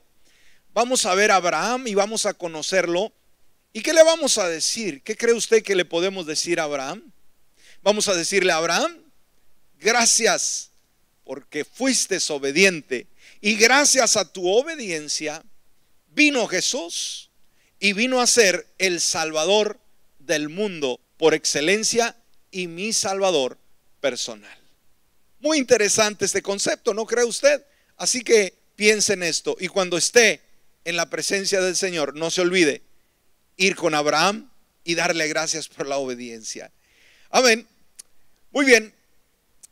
[0.73, 3.13] vamos a ver a Abraham y vamos a conocerlo.
[3.73, 5.03] ¿Y qué le vamos a decir?
[5.03, 7.13] ¿Qué cree usted que le podemos decir a Abraham?
[7.83, 8.99] Vamos a decirle a Abraham,
[9.79, 10.71] gracias
[11.25, 13.07] porque fuiste obediente
[13.41, 15.43] y gracias a tu obediencia
[16.09, 17.31] vino Jesús
[17.79, 19.81] y vino a ser el Salvador
[20.19, 22.17] del mundo por excelencia
[22.51, 23.59] y mi Salvador
[24.01, 24.59] personal.
[25.41, 27.65] Muy interesante este concepto, ¿no cree usted?
[27.97, 30.41] Así que piense en esto y cuando esté
[30.85, 32.83] en la presencia del Señor, no se olvide
[33.57, 34.51] ir con Abraham
[34.85, 36.73] y darle gracias por la obediencia.
[37.31, 37.67] Amén.
[38.51, 38.93] Muy bien,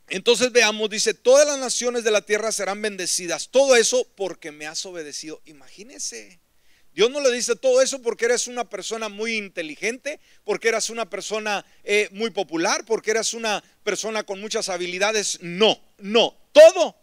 [0.09, 3.49] entonces veamos, dice, todas las naciones de la tierra serán bendecidas.
[3.49, 5.41] Todo eso porque me has obedecido.
[5.45, 6.39] Imagínese,
[6.99, 11.09] Dios no le dice todo eso porque eres una persona muy inteligente, porque eras una
[11.09, 15.37] persona eh, muy popular, porque eras una persona con muchas habilidades.
[15.39, 16.97] No, no, todo,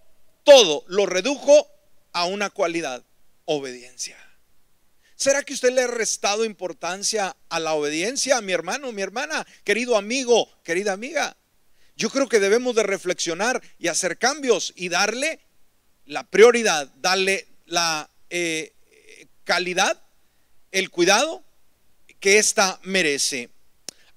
[0.44, 1.66] todo lo redujo
[2.12, 3.06] a una cualidad,
[3.46, 4.18] obediencia.
[5.14, 9.96] ¿Será que usted le ha restado importancia a la obediencia, mi hermano, mi hermana, querido
[9.96, 11.38] amigo, querida amiga?
[11.96, 15.40] Yo creo que debemos de reflexionar y hacer cambios y darle
[16.04, 18.75] la prioridad, darle la eh,
[19.46, 20.02] calidad,
[20.72, 21.42] el cuidado
[22.20, 23.48] que ésta merece.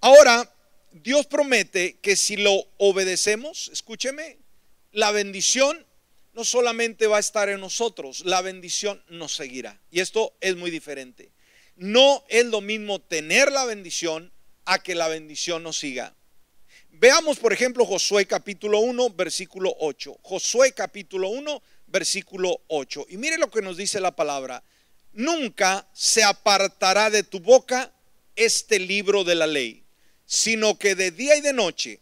[0.02, 0.52] Ahora,
[0.92, 4.40] Dios promete que si lo obedecemos, escúcheme,
[4.92, 5.86] la bendición
[6.34, 9.80] no solamente va a estar en nosotros, la bendición nos seguirá.
[9.92, 11.32] Y esto es muy diferente.
[11.76, 14.34] No es lo mismo tener la bendición
[14.66, 16.16] a que la bendición nos siga.
[16.90, 20.18] Veamos, por ejemplo, Josué capítulo 1, versículo 8.
[20.24, 23.06] Josué capítulo 1, versículo 8.
[23.10, 24.64] Y mire lo que nos dice la palabra
[25.20, 27.92] nunca se apartará de tu boca
[28.38, 29.84] este libro de la ley,
[30.26, 32.00] sino que de día y de noche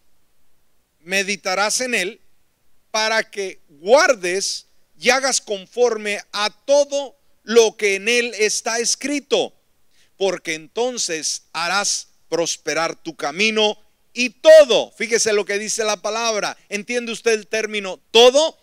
[1.00, 2.20] meditarás en él
[2.92, 4.66] para que guardes
[5.00, 9.52] y hagas conforme a todo lo que en él está escrito,
[10.16, 13.76] porque entonces harás prosperar tu camino
[14.12, 18.56] y todo, fíjese lo que dice la palabra, ¿entiende usted el término todo?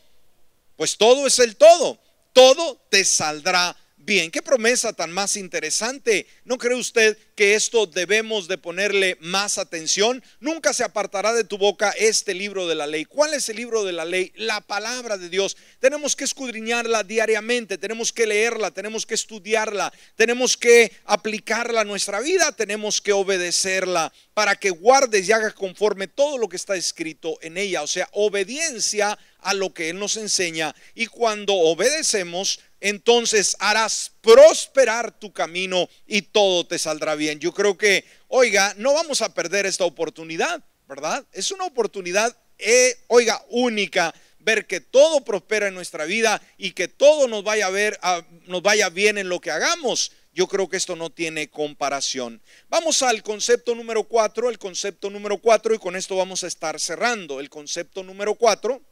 [0.78, 2.00] Pues todo es el todo,
[2.32, 4.30] todo te saldrá bien.
[4.32, 6.28] Qué promesa tan más interesante.
[6.44, 10.24] ¿No cree usted que esto debemos de ponerle más atención?
[10.40, 13.06] Nunca se apartará de tu boca este libro de la ley.
[13.06, 14.32] ¿Cuál es el libro de la ley?
[14.36, 15.58] La palabra de Dios.
[15.80, 22.20] Tenemos que escudriñarla diariamente, tenemos que leerla, tenemos que estudiarla, tenemos que aplicarla a nuestra
[22.20, 27.38] vida, tenemos que obedecerla para que guardes y hagas conforme todo lo que está escrito
[27.42, 27.82] en ella.
[27.82, 30.76] O sea, obediencia a lo que Él nos enseña.
[30.94, 37.40] Y cuando obedecemos, entonces harás prosperar tu camino y todo te saldrá bien.
[37.40, 41.26] Yo creo que, oiga, no vamos a perder esta oportunidad, ¿verdad?
[41.32, 46.88] Es una oportunidad, eh, oiga, única ver que todo prospera en nuestra vida y que
[46.88, 48.00] todo nos vaya a ver,
[48.46, 50.12] nos vaya bien en lo que hagamos.
[50.32, 52.40] Yo creo que esto no tiene comparación.
[52.70, 56.80] Vamos al concepto número cuatro, el concepto número cuatro, y con esto vamos a estar
[56.80, 57.40] cerrando.
[57.40, 58.84] El concepto número cuatro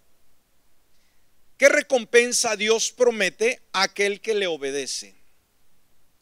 [1.57, 5.15] ¿Qué recompensa Dios promete a aquel que le obedece?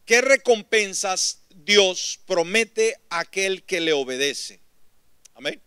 [0.05, 4.59] ¿Qué recompensas Dios promete a aquel que le obedece?
[5.35, 5.61] Amén.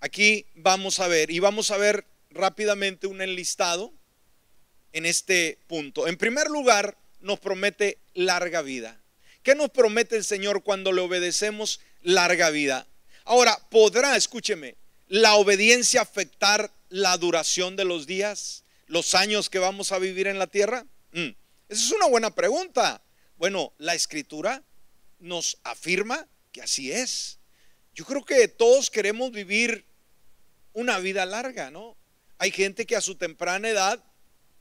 [0.00, 3.92] Aquí vamos a ver y vamos a ver rápidamente un enlistado
[4.92, 6.06] en este punto.
[6.06, 9.00] En primer lugar, nos promete larga vida.
[9.42, 11.80] ¿Qué nos promete el Señor cuando le obedecemos?
[12.02, 12.86] Larga vida.
[13.24, 14.76] Ahora, ¿podrá, escúcheme,
[15.08, 18.64] la obediencia afectar la duración de los días?
[18.88, 20.84] Los años que vamos a vivir en la tierra?
[21.12, 21.28] Mm,
[21.68, 23.02] esa es una buena pregunta.
[23.36, 24.64] Bueno, la escritura
[25.20, 27.38] nos afirma que así es.
[27.94, 29.84] Yo creo que todos queremos vivir
[30.72, 31.96] una vida larga, ¿no?
[32.38, 34.02] Hay gente que a su temprana edad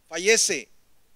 [0.07, 0.69] fallece.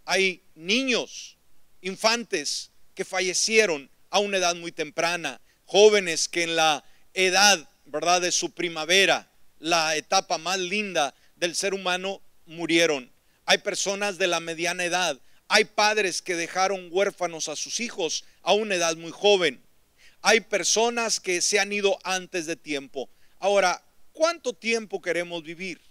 [0.05, 1.37] Hay niños,
[1.81, 5.41] infantes que fallecieron a una edad muy temprana.
[5.65, 11.73] Jóvenes que en la edad, ¿verdad?, de su primavera, la etapa más linda del ser
[11.73, 13.11] humano, murieron.
[13.45, 15.19] Hay personas de la mediana edad.
[15.47, 19.61] Hay padres que dejaron huérfanos a sus hijos a una edad muy joven.
[20.21, 23.09] Hay personas que se han ido antes de tiempo.
[23.39, 23.83] Ahora,
[24.13, 25.81] ¿cuánto tiempo queremos vivir?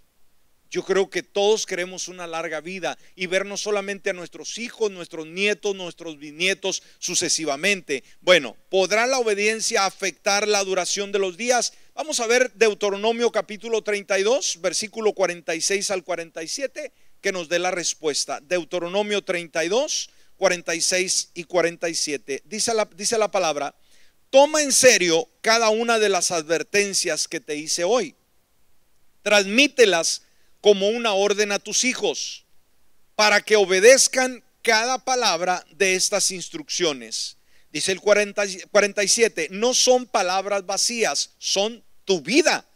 [0.70, 5.26] Yo creo que todos queremos una larga vida y vernos solamente a nuestros hijos, nuestros
[5.26, 8.04] nietos, nuestros bisnietos sucesivamente.
[8.20, 11.72] Bueno, ¿podrá la obediencia afectar la duración de los días?
[11.94, 18.38] Vamos a ver Deuteronomio capítulo 32, versículo 46 al 47, que nos dé la respuesta.
[18.40, 22.42] Deuteronomio 32, 46 y 47.
[22.44, 23.74] Dice la, dice la palabra,
[24.30, 28.14] toma en serio cada una de las advertencias que te hice hoy.
[29.22, 30.22] Transmítelas
[30.60, 32.44] como una orden a tus hijos,
[33.14, 37.36] para que obedezcan cada palabra de estas instrucciones.
[37.72, 42.66] Dice el 47, no son palabras vacías, son tu vida.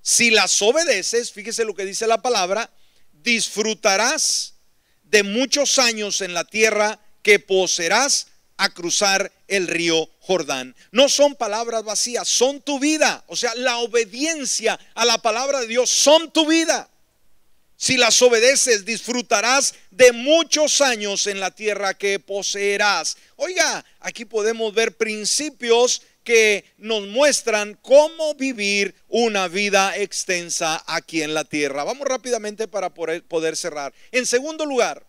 [0.00, 2.70] Si las obedeces, fíjese lo que dice la palabra,
[3.12, 4.54] disfrutarás
[5.04, 10.74] de muchos años en la tierra que poseerás a cruzar el río Jordán.
[10.92, 13.24] No son palabras vacías, son tu vida.
[13.26, 16.88] O sea, la obediencia a la palabra de Dios son tu vida.
[17.82, 23.16] Si las obedeces, disfrutarás de muchos años en la tierra que poseerás.
[23.34, 31.34] Oiga, aquí podemos ver principios que nos muestran cómo vivir una vida extensa aquí en
[31.34, 31.82] la tierra.
[31.82, 33.92] Vamos rápidamente para poder, cerrar.
[34.12, 35.04] En segundo lugar,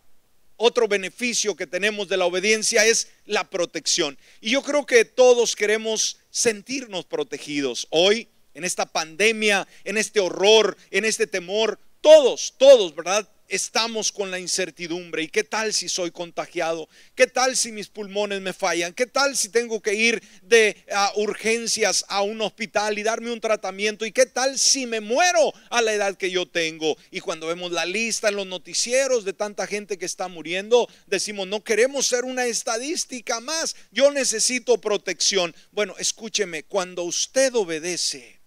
[0.58, 4.18] otro beneficio que tenemos de la obediencia es la protección.
[4.42, 7.86] Y yo creo que todos queremos sentirnos protegidos.
[7.92, 13.28] Hoy, en esta pandemia, en este horror, en este temor, todos, todos, ¿verdad?
[13.48, 15.24] estamos con la incertidumbre.
[15.24, 16.90] ¿Y qué tal si soy contagiado?
[17.16, 18.94] ¿Qué tal si mis pulmones me fallan?
[18.94, 20.76] ¿Qué tal si tengo que ir de
[21.16, 24.06] urgencias a un hospital y darme un tratamiento?
[24.06, 26.98] ¿Y qué tal si me muero a la edad que yo tengo?
[27.12, 31.48] Y cuando vemos la lista en los noticieros de tanta gente que está muriendo, decimos,
[31.48, 33.76] no queremos ser una estadística más.
[33.92, 35.56] Yo necesito protección.
[35.72, 38.43] Bueno, escúcheme, cuando usted obedece,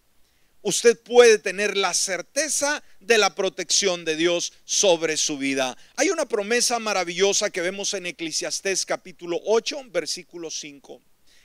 [0.67, 5.79] usted puede tener la certeza de la protección de Dios sobre su vida.
[5.95, 11.01] Hay una promesa maravillosa que vemos en Eclesiastés capítulo 8, versículo 5.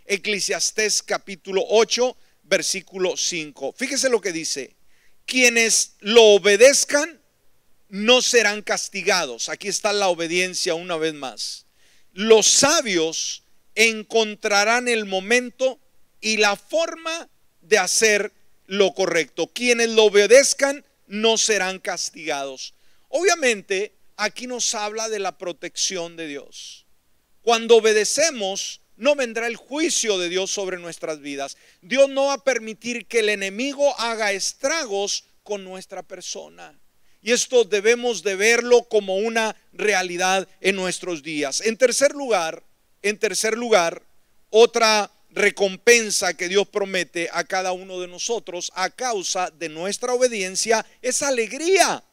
[0.08, 3.76] Eclesiastés capítulo 8, versículo 5.
[3.78, 4.76] Fíjese lo que dice.
[5.28, 7.22] Quienes lo obedezcan
[7.90, 9.50] no serán castigados.
[9.50, 11.68] Aquí está la obediencia una vez más.
[12.12, 13.44] Los sabios
[13.76, 15.80] encontrarán el momento
[16.20, 17.30] y la forma
[17.62, 18.34] de hacer
[18.72, 19.48] lo correcto.
[19.48, 22.74] Quienes lo obedezcan no serán castigados.
[23.10, 26.86] Obviamente, aquí nos habla de la protección de Dios.
[27.42, 31.58] Cuando obedecemos, no vendrá el juicio de Dios sobre nuestras vidas.
[31.82, 36.80] Dios no va a permitir que el enemigo haga estragos con nuestra persona.
[37.22, 41.60] Y esto debemos de verlo como una realidad en nuestros días.
[41.60, 42.64] En tercer lugar,
[43.02, 44.02] en tercer lugar,
[44.50, 50.86] otra recompensa que Dios promete a cada uno de nosotros a causa de nuestra obediencia
[51.02, 52.04] es alegría.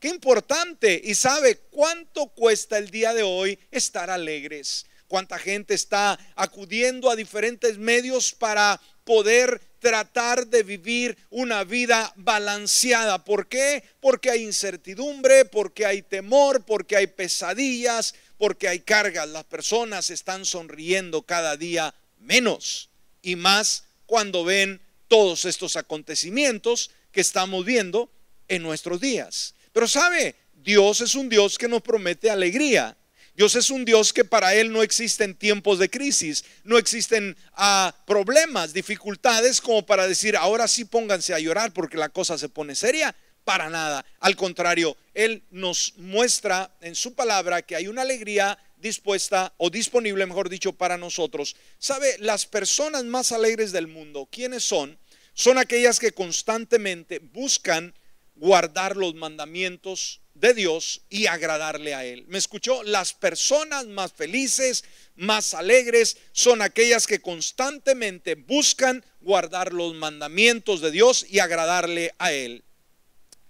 [0.00, 1.00] Qué importante.
[1.02, 4.86] Y sabe cuánto cuesta el día de hoy estar alegres.
[5.08, 13.22] Cuánta gente está acudiendo a diferentes medios para poder tratar de vivir una vida balanceada.
[13.24, 13.84] ¿Por qué?
[14.00, 19.28] Porque hay incertidumbre, porque hay temor, porque hay pesadillas, porque hay cargas.
[19.28, 21.94] Las personas están sonriendo cada día
[22.24, 22.90] menos
[23.22, 28.10] y más cuando ven todos estos acontecimientos que estamos viendo
[28.48, 29.54] en nuestros días.
[29.72, 32.96] Pero sabe, Dios es un Dios que nos promete alegría.
[33.36, 37.92] Dios es un Dios que para Él no existen tiempos de crisis, no existen ah,
[38.06, 42.74] problemas, dificultades como para decir, ahora sí pónganse a llorar porque la cosa se pone
[42.74, 43.14] seria.
[43.44, 44.06] Para nada.
[44.20, 50.26] Al contrario, Él nos muestra en su palabra que hay una alegría dispuesta o disponible,
[50.26, 51.56] mejor dicho, para nosotros.
[51.78, 52.16] ¿Sabe?
[52.20, 54.98] Las personas más alegres del mundo, ¿quiénes son?
[55.32, 57.94] Son aquellas que constantemente buscan
[58.36, 62.26] guardar los mandamientos de Dios y agradarle a Él.
[62.28, 62.82] ¿Me escuchó?
[62.82, 64.84] Las personas más felices,
[65.16, 72.32] más alegres, son aquellas que constantemente buscan guardar los mandamientos de Dios y agradarle a
[72.32, 72.62] Él.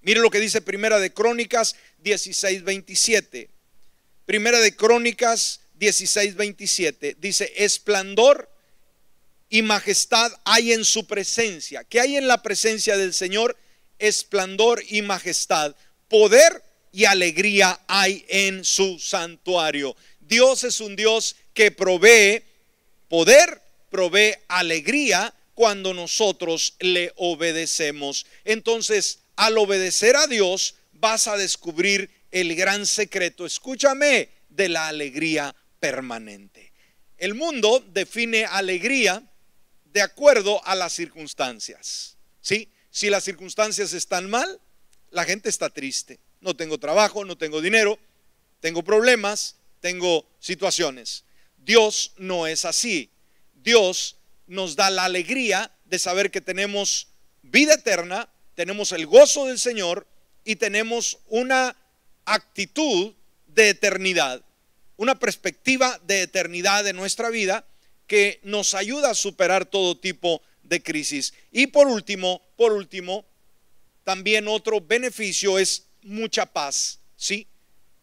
[0.02, 3.53] Mire lo que dice Primera de Crónicas 16, 27.
[4.26, 7.16] Primera de Crónicas 16, 27.
[7.20, 8.50] Dice, esplendor
[9.50, 11.84] y majestad hay en su presencia.
[11.84, 13.56] ¿Qué hay en la presencia del Señor?
[13.98, 15.76] Esplendor y majestad.
[16.08, 19.94] Poder y alegría hay en su santuario.
[20.20, 22.42] Dios es un Dios que provee
[23.08, 23.60] poder,
[23.90, 28.26] provee alegría cuando nosotros le obedecemos.
[28.44, 35.54] Entonces, al obedecer a Dios, vas a descubrir el gran secreto, escúchame, de la alegría
[35.78, 36.72] permanente.
[37.16, 39.22] El mundo define alegría
[39.84, 42.16] de acuerdo a las circunstancias.
[42.40, 42.68] ¿Sí?
[42.90, 44.60] Si las circunstancias están mal,
[45.12, 46.18] la gente está triste.
[46.40, 48.00] No tengo trabajo, no tengo dinero,
[48.58, 51.22] tengo problemas, tengo situaciones.
[51.58, 53.10] Dios no es así.
[53.54, 54.16] Dios
[54.48, 57.06] nos da la alegría de saber que tenemos
[57.42, 60.04] vida eterna, tenemos el gozo del Señor
[60.44, 61.76] y tenemos una
[62.24, 63.14] actitud
[63.46, 64.44] de eternidad,
[64.96, 67.66] una perspectiva de eternidad de nuestra vida
[68.06, 71.34] que nos ayuda a superar todo tipo de crisis.
[71.52, 73.24] Y por último, por último,
[74.04, 77.46] también otro beneficio es mucha paz, ¿sí?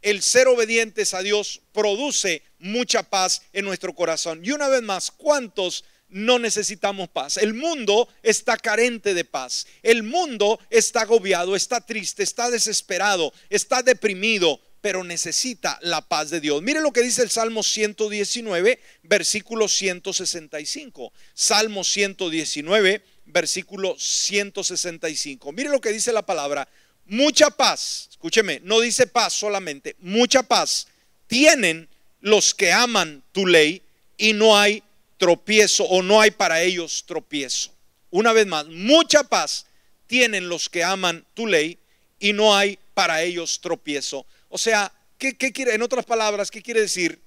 [0.02, 4.42] El ser obedientes a Dios produce mucha paz en nuestro corazón.
[4.44, 7.38] Y una vez más, ¿cuántos no necesitamos paz.
[7.38, 9.66] El mundo está carente de paz.
[9.82, 16.42] El mundo está agobiado, está triste, está desesperado, está deprimido, pero necesita la paz de
[16.42, 16.62] Dios.
[16.62, 21.14] Mire lo que dice el Salmo 119, versículo 165.
[21.34, 25.52] Salmo 119, versículo 165.
[25.52, 26.68] Mire lo que dice la palabra.
[27.06, 30.88] Mucha paz, escúcheme, no dice paz solamente, mucha paz
[31.28, 31.90] tienen
[32.22, 33.82] los que aman tu ley
[34.18, 34.84] y no hay
[35.22, 37.70] tropiezo o no hay para ellos tropiezo.
[38.10, 39.68] Una vez más, mucha paz
[40.08, 41.78] tienen los que aman tu ley
[42.20, 44.26] y no hay para ellos tropiezo.
[44.50, 47.22] O sea, ¿qué, qué quiere, en otras palabras, qué quiere decir?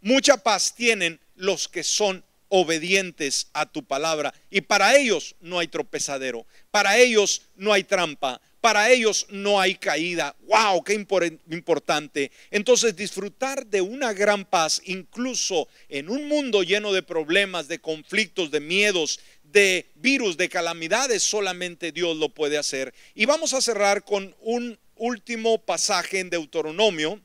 [0.00, 4.32] Mucha paz tienen los que son obedientes a tu palabra.
[4.48, 9.74] Y para ellos no hay tropezadero, para ellos no hay trampa, para ellos no hay
[9.74, 10.34] caída.
[10.48, 10.84] ¡Wow!
[10.84, 12.32] ¡Qué importante!
[12.50, 18.50] Entonces disfrutar de una gran paz, incluso en un mundo lleno de problemas, de conflictos,
[18.50, 22.94] de miedos, de virus, de calamidades, solamente Dios lo puede hacer.
[23.14, 27.20] Y vamos a cerrar con un último pasaje en Deuteronomio,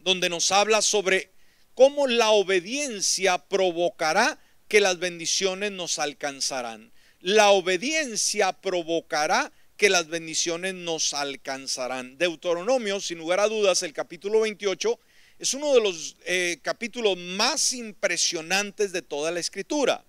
[0.00, 1.30] donde nos habla sobre
[1.74, 6.90] cómo la obediencia provocará que las bendiciones nos alcanzarán.
[7.20, 12.18] La obediencia provocará que las bendiciones nos alcanzarán.
[12.18, 14.98] Deuteronomio, sin lugar a dudas, el capítulo 28
[15.38, 20.04] es uno de los eh, capítulos más impresionantes de toda la escritura.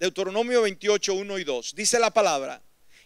[0.00, 1.74] Deuteronomio 28, 1 y 2.
[1.76, 2.62] Dice la palabra,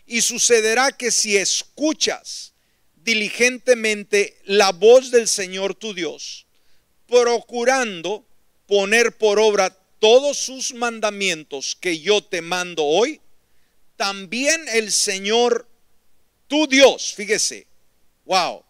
[0.07, 2.53] y sucederá que si escuchas
[3.03, 6.47] diligentemente la voz del Señor tu Dios,
[7.09, 8.25] procurando
[8.69, 13.21] poner por obra todos sus mandamientos que yo te mando hoy,
[13.97, 15.67] también el Señor,
[16.47, 17.66] tu Dios, fíjese,
[18.24, 18.64] wow,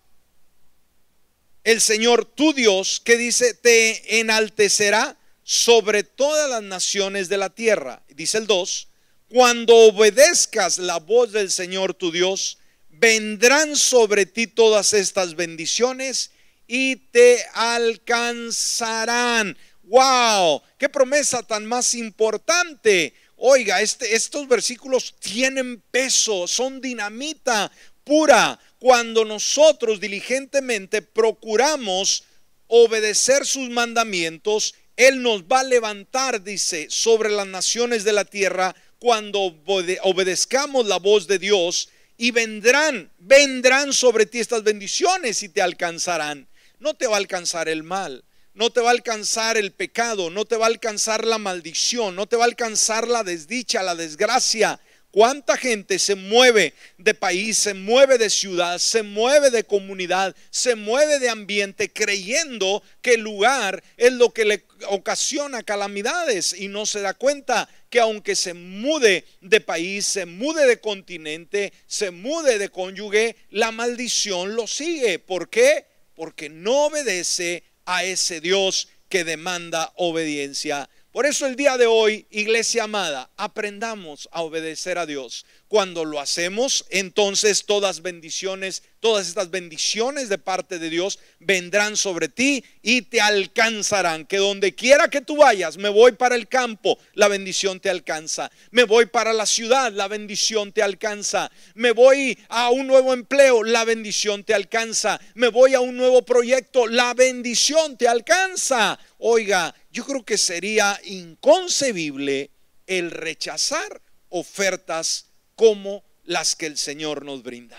[1.65, 8.05] el Señor, tu Dios, que dice, te enaltecerá sobre todas las naciones de la tierra.
[8.09, 8.89] Dice el 2,
[9.29, 12.59] cuando obedezcas la voz del Señor, tu Dios,
[12.89, 16.31] vendrán sobre ti todas estas bendiciones
[16.69, 19.59] y te alcanzarán.
[19.83, 20.63] ¡Wow!
[20.79, 23.13] ¡Qué promesa tan más importante!
[23.37, 27.71] Oiga, este, estos versículos tienen peso, son dinamita
[28.05, 28.59] pura.
[28.79, 32.25] Cuando nosotros diligentemente procuramos
[32.67, 38.75] obedecer sus mandamientos, Él nos va a levantar, dice, sobre las naciones de la tierra
[38.99, 39.55] cuando
[40.03, 46.49] obedezcamos la voz de Dios y vendrán, vendrán sobre ti estas bendiciones y te alcanzarán
[46.79, 48.25] no te va a alcanzar el mal,
[48.57, 52.27] no te va a alcanzar el pecado, no te va a alcanzar la maldición, no
[52.27, 54.81] te va a alcanzar la desdicha, la desgracia.
[55.11, 60.75] ¿Cuánta gente se mueve de país, se mueve de ciudad, se mueve de comunidad, se
[60.75, 66.87] mueve de ambiente creyendo que el lugar es lo que le ocasiona calamidades y no
[66.87, 72.59] se da cuenta que aunque se mude de país, se mude de continente, se mude
[72.59, 75.19] de cónyuge, la maldición lo sigue?
[75.19, 75.87] ¿Por qué?
[76.17, 80.89] porque no obedece a ese Dios que demanda obediencia.
[81.13, 85.47] Por eso el día de hoy, iglesia amada, aprendamos a obedecer a Dios.
[85.69, 92.29] Cuando lo hacemos, entonces todas bendiciones, todas estas bendiciones de parte de Dios vendrán sobre
[92.29, 94.27] ti y te alcanzarán.
[94.27, 98.49] Que donde quiera que tú vayas, me voy para el campo, la bendición te alcanza.
[98.71, 101.51] Me voy para la ciudad, la bendición te alcanza.
[101.75, 105.21] Me voy a un nuevo empleo, la bendición te alcanza.
[105.35, 109.01] Me voy a un nuevo proyecto, la bendición te alcanza.
[109.19, 112.51] Oiga, yo creo que sería inconcebible
[112.87, 115.26] el rechazar ofertas
[115.57, 117.77] como las que el Señor nos brinda.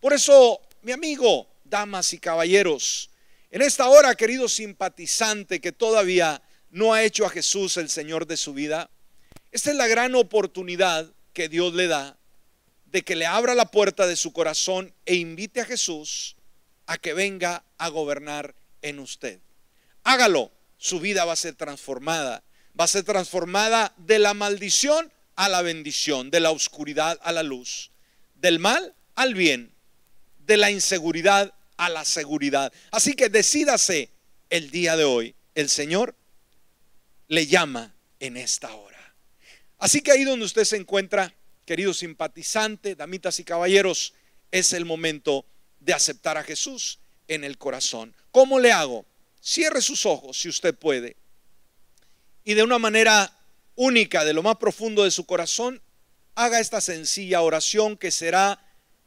[0.00, 3.10] Por eso, mi amigo, damas y caballeros,
[3.50, 8.36] en esta hora, querido simpatizante que todavía no ha hecho a Jesús el Señor de
[8.36, 8.90] su vida,
[9.52, 12.16] esta es la gran oportunidad que Dios le da
[12.86, 16.36] de que le abra la puerta de su corazón e invite a Jesús
[16.86, 19.38] a que venga a gobernar en usted.
[20.02, 20.50] Hágalo
[20.80, 22.42] su vida va a ser transformada.
[22.78, 27.42] Va a ser transformada de la maldición a la bendición, de la oscuridad a la
[27.42, 27.92] luz,
[28.34, 29.72] del mal al bien,
[30.40, 32.70] de la inseguridad a la seguridad.
[32.90, 34.10] Así que decídase
[34.50, 35.34] el día de hoy.
[35.54, 36.14] El Señor
[37.28, 39.14] le llama en esta hora.
[39.78, 41.32] Así que ahí donde usted se encuentra,
[41.64, 44.12] querido simpatizante, damitas y caballeros,
[44.50, 45.46] es el momento
[45.78, 48.14] de aceptar a Jesús en el corazón.
[48.30, 49.06] ¿Cómo le hago?
[49.40, 51.16] Cierre sus ojos si usted puede.
[52.44, 53.39] Y de una manera
[53.80, 55.80] única, de lo más profundo de su corazón,
[56.34, 58.62] haga esta sencilla oración que será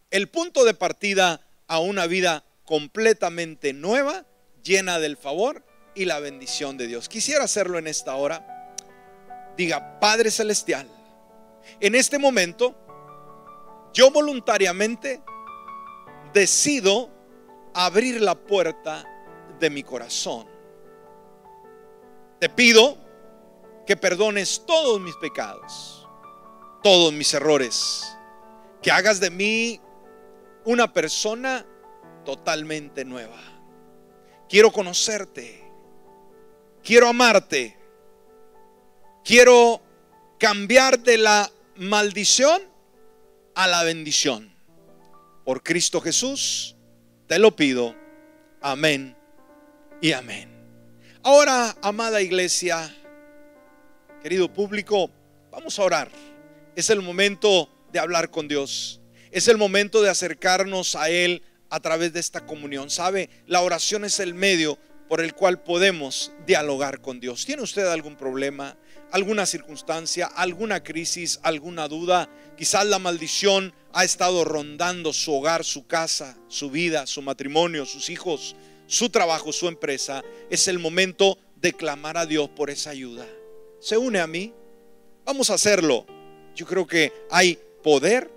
[0.09, 4.25] el punto de partida a una vida completamente nueva,
[4.63, 5.63] llena del favor
[5.93, 7.07] y la bendición de Dios.
[7.07, 8.73] Quisiera hacerlo en esta hora.
[9.55, 10.89] Diga, Padre Celestial,
[11.79, 12.75] en este momento
[13.93, 15.21] yo voluntariamente
[16.33, 17.11] decido
[17.75, 19.05] abrir la puerta
[19.59, 20.47] de mi corazón.
[22.39, 22.97] Te pido
[23.85, 26.07] que perdones todos mis pecados,
[26.81, 28.03] todos mis errores,
[28.81, 29.81] que hagas de mí
[30.65, 31.65] una persona
[32.25, 33.41] totalmente nueva.
[34.47, 35.63] Quiero conocerte,
[36.83, 37.77] quiero amarte,
[39.23, 39.81] quiero
[40.37, 42.61] cambiar de la maldición
[43.55, 44.53] a la bendición.
[45.43, 46.75] Por Cristo Jesús,
[47.27, 47.95] te lo pido.
[48.61, 49.17] Amén
[50.01, 50.49] y amén.
[51.23, 52.93] Ahora, amada iglesia,
[54.23, 55.11] querido público,
[55.51, 56.09] vamos a orar.
[56.75, 59.01] Es el momento de hablar con Dios.
[59.31, 62.89] Es el momento de acercarnos a Él a través de esta comunión.
[62.89, 63.29] ¿Sabe?
[63.45, 67.45] La oración es el medio por el cual podemos dialogar con Dios.
[67.45, 68.77] ¿Tiene usted algún problema,
[69.11, 72.29] alguna circunstancia, alguna crisis, alguna duda?
[72.57, 78.09] Quizás la maldición ha estado rondando su hogar, su casa, su vida, su matrimonio, sus
[78.09, 78.55] hijos
[78.87, 83.25] su trabajo, su empresa, es el momento de clamar a Dios por esa ayuda.
[83.83, 84.53] ¿Se une a mí?
[85.25, 86.05] Vamos a hacerlo.
[86.55, 88.31] Yo creo que hay poder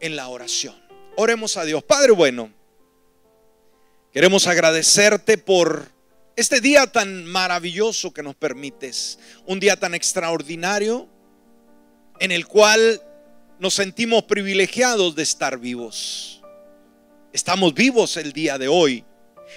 [0.00, 0.74] en la oración.
[1.16, 1.82] Oremos a Dios.
[1.82, 2.52] Padre bueno,
[4.12, 5.90] queremos agradecerte por
[6.36, 9.18] este día tan maravilloso que nos permites.
[9.46, 11.08] Un día tan extraordinario
[12.20, 13.02] en el cual
[13.58, 16.40] nos sentimos privilegiados de estar vivos.
[17.32, 19.04] Estamos vivos el día de hoy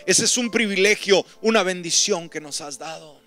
[0.06, 3.21] ese es un privilegio, una bendición que nos has dado.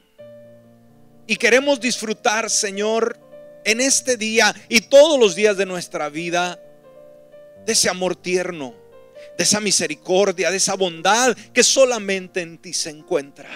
[1.27, 3.19] Y queremos disfrutar, Señor,
[3.65, 6.61] en este día y todos los días de nuestra vida,
[7.65, 8.75] de ese amor tierno,
[9.37, 13.49] de esa misericordia, de esa bondad que solamente en ti se encuentra.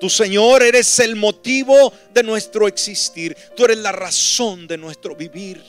[0.00, 3.36] Tu Señor eres el motivo de nuestro existir.
[3.56, 5.62] Tú eres la razón de nuestro vivir.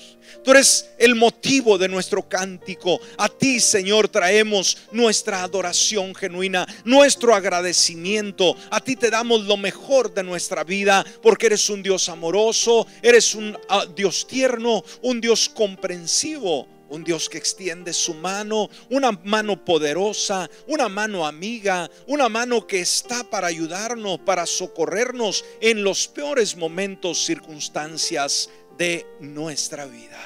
[0.43, 2.99] Tú eres el motivo de nuestro cántico.
[3.17, 8.55] A ti, Señor, traemos nuestra adoración genuina, nuestro agradecimiento.
[8.69, 13.36] A ti te damos lo mejor de nuestra vida porque eres un Dios amoroso, eres
[13.36, 16.67] un ah, Dios tierno, un Dios comprensivo.
[16.88, 22.80] Un Dios que extiende su mano, una mano poderosa, una mano amiga, una mano que
[22.80, 30.19] está para ayudarnos, para socorrernos en los peores momentos, circunstancias de nuestra vida.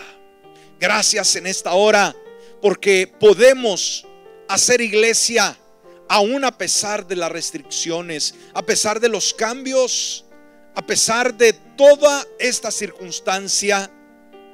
[0.80, 2.16] Gracias en esta hora
[2.62, 4.06] porque podemos
[4.48, 5.58] hacer iglesia
[6.08, 10.26] aún a pesar de las restricciones, a pesar de los cambios,
[10.76, 13.92] a pesar de toda esta circunstancia.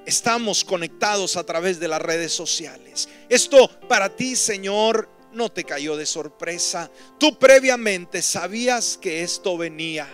[0.06, 3.10] Estamos conectados a través de las redes sociales.
[3.30, 6.92] Esto para ti, Señor, no te cayó de sorpresa.
[7.20, 10.08] Tú previamente sabías que esto venía.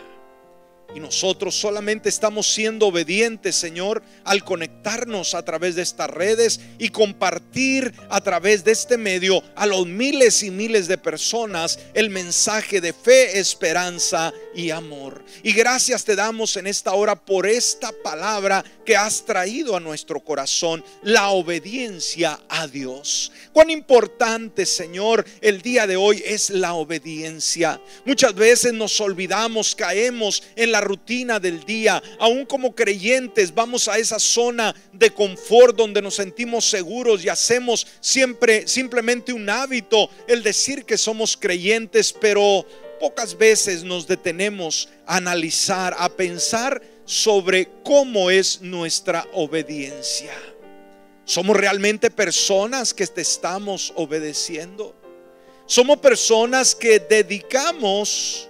[0.93, 6.89] Y nosotros solamente estamos siendo obedientes, Señor, al conectarnos a través de estas redes y
[6.89, 12.81] compartir a través de este medio a los miles y miles de personas el mensaje
[12.81, 15.23] de fe, esperanza y amor.
[15.43, 20.19] Y gracias te damos en esta hora por esta palabra que has traído a nuestro
[20.19, 23.31] corazón, la obediencia a Dios.
[23.53, 27.79] Cuán importante, Señor, el día de hoy es la obediencia.
[28.05, 32.03] Muchas veces nos olvidamos, caemos en la rutina del día.
[32.19, 37.87] Aún como creyentes vamos a esa zona de confort donde nos sentimos seguros y hacemos
[38.01, 42.65] siempre simplemente un hábito el decir que somos creyentes, pero
[42.99, 50.33] pocas veces nos detenemos a analizar, a pensar sobre cómo es nuestra obediencia.
[51.25, 54.95] ¿Somos realmente personas que te estamos obedeciendo?
[55.65, 58.49] Somos personas que dedicamos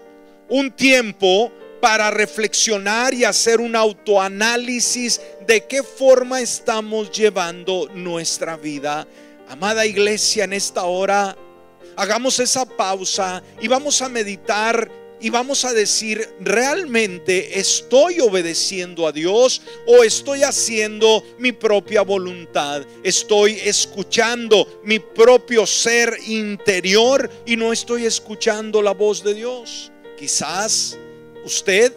[0.49, 1.51] un tiempo
[1.81, 9.07] para reflexionar y hacer un autoanálisis de qué forma estamos llevando nuestra vida.
[9.49, 11.35] Amada iglesia, en esta hora
[11.97, 19.11] hagamos esa pausa y vamos a meditar y vamos a decir, ¿realmente estoy obedeciendo a
[19.11, 22.83] Dios o estoy haciendo mi propia voluntad?
[23.03, 29.91] Estoy escuchando mi propio ser interior y no estoy escuchando la voz de Dios.
[30.17, 30.97] Quizás
[31.43, 31.93] usted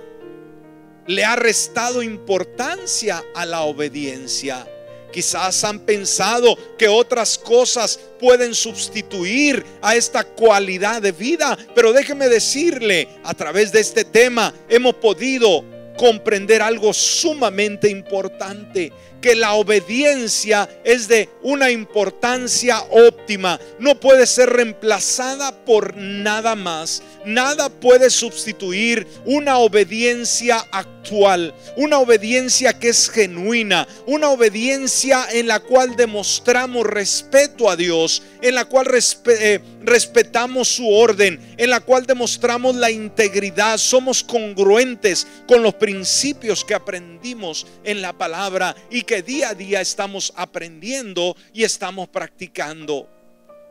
[1.07, 4.66] le ha restado importancia a la obediencia.
[5.12, 12.28] Quizás han pensado que otras cosas pueden sustituir a esta cualidad de vida, pero déjeme
[12.28, 15.64] decirle, a través de este tema hemos podido
[15.97, 24.50] comprender algo sumamente importante, que la obediencia es de una importancia óptima, no puede ser
[24.50, 27.02] reemplazada por nada más.
[27.24, 35.60] Nada puede sustituir una obediencia actual, una obediencia que es genuina, una obediencia en la
[35.60, 38.88] cual demostramos respeto a Dios, en la cual
[39.26, 46.62] eh, respetamos su orden, en la cual demostramos la integridad, somos congruentes con los principios
[46.62, 53.08] que aprendimos en la palabra y que día a día estamos aprendiendo y estamos practicando.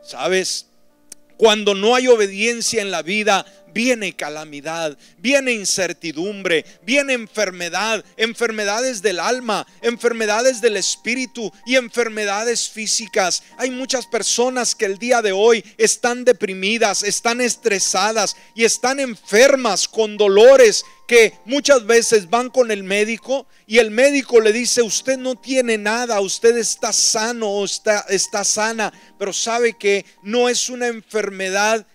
[0.02, 0.66] ¿Sabes?
[1.36, 3.44] Cuando no hay obediencia en la vida,
[3.74, 13.42] viene calamidad, viene incertidumbre, viene enfermedad, enfermedades del alma, enfermedades del espíritu y enfermedades físicas.
[13.58, 19.88] Hay muchas personas que el día de hoy están deprimidas, están estresadas y están enfermas
[19.88, 25.18] con dolores que muchas veces van con el médico y el médico le dice, usted
[25.18, 30.86] no tiene nada, usted está sano, está, está sana, pero sabe que no es una
[30.86, 31.86] enfermedad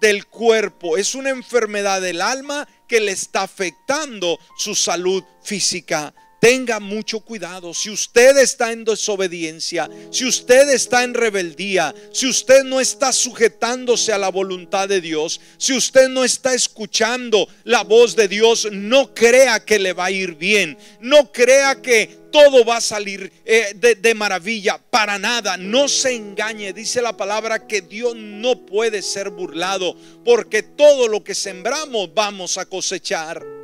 [0.00, 6.14] del cuerpo, es una enfermedad del alma que le está afectando su salud física.
[6.40, 7.74] Tenga mucho cuidado.
[7.74, 14.10] Si usted está en desobediencia, si usted está en rebeldía, si usted no está sujetándose
[14.10, 19.14] a la voluntad de Dios, si usted no está escuchando la voz de Dios, no
[19.14, 20.78] crea que le va a ir bien.
[21.00, 24.78] No crea que todo va a salir eh, de, de maravilla.
[24.78, 25.58] Para nada.
[25.58, 26.72] No se engañe.
[26.72, 32.56] Dice la palabra que Dios no puede ser burlado porque todo lo que sembramos vamos
[32.56, 33.59] a cosechar.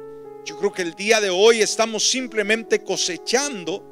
[0.46, 3.82] Yo creo que el día de hoy estamos simplemente cosechando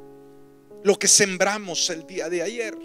[0.84, 2.78] lo que sembramos el día de ayer.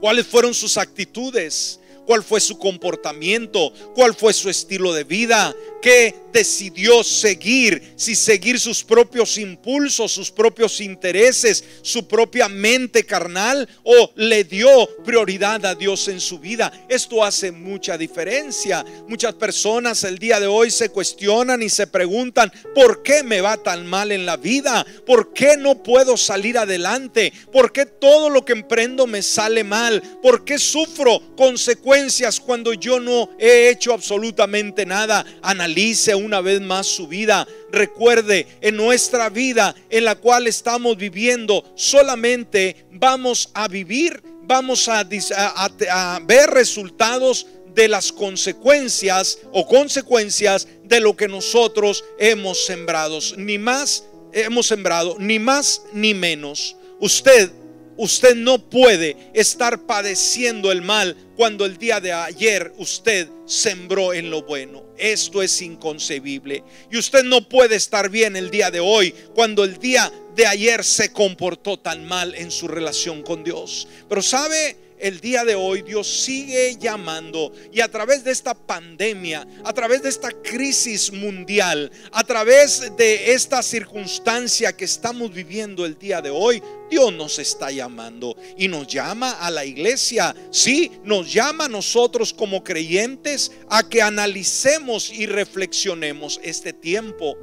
[0.00, 1.80] ¿Cuáles fueron sus actitudes?
[2.06, 3.74] ¿Cuál fue su comportamiento?
[3.94, 5.54] ¿Cuál fue su estilo de vida?
[5.80, 7.94] ¿Qué decidió seguir?
[7.96, 14.88] Si seguir sus propios impulsos, sus propios intereses, su propia mente carnal o le dio
[15.04, 16.72] prioridad a Dios en su vida.
[16.88, 18.84] Esto hace mucha diferencia.
[19.08, 23.56] Muchas personas el día de hoy se cuestionan y se preguntan, ¿por qué me va
[23.56, 24.86] tan mal en la vida?
[25.06, 27.32] ¿Por qué no puedo salir adelante?
[27.52, 30.02] ¿Por qué todo lo que emprendo me sale mal?
[30.22, 35.24] ¿Por qué sufro consecuencias cuando yo no he hecho absolutamente nada?
[35.70, 37.46] Analice una vez más su vida.
[37.70, 44.98] Recuerde, en nuestra vida en la cual estamos viviendo, solamente vamos a vivir, vamos a,
[44.98, 53.20] a, ver resultados de las consecuencias o consecuencias de lo que nosotros hemos sembrado.
[53.36, 54.02] Ni más
[54.32, 56.74] hemos sembrado, ni más ni menos.
[56.98, 57.52] Usted
[58.00, 64.30] Usted no puede estar padeciendo el mal cuando el día de ayer usted sembró en
[64.30, 64.84] lo bueno.
[64.96, 66.64] Esto es inconcebible.
[66.90, 70.82] Y usted no puede estar bien el día de hoy cuando el día de ayer
[70.82, 73.86] se comportó tan mal en su relación con Dios.
[74.08, 79.46] Pero sabe, el día de hoy Dios sigue llamando y a través de esta pandemia,
[79.64, 85.98] a través de esta crisis mundial, a través de esta circunstancia que estamos viviendo el
[85.98, 90.34] día de hoy, Dios nos está llamando y nos llama a la iglesia.
[90.50, 97.36] Sí, nos llama a nosotros como creyentes a que analicemos y reflexionemos este tiempo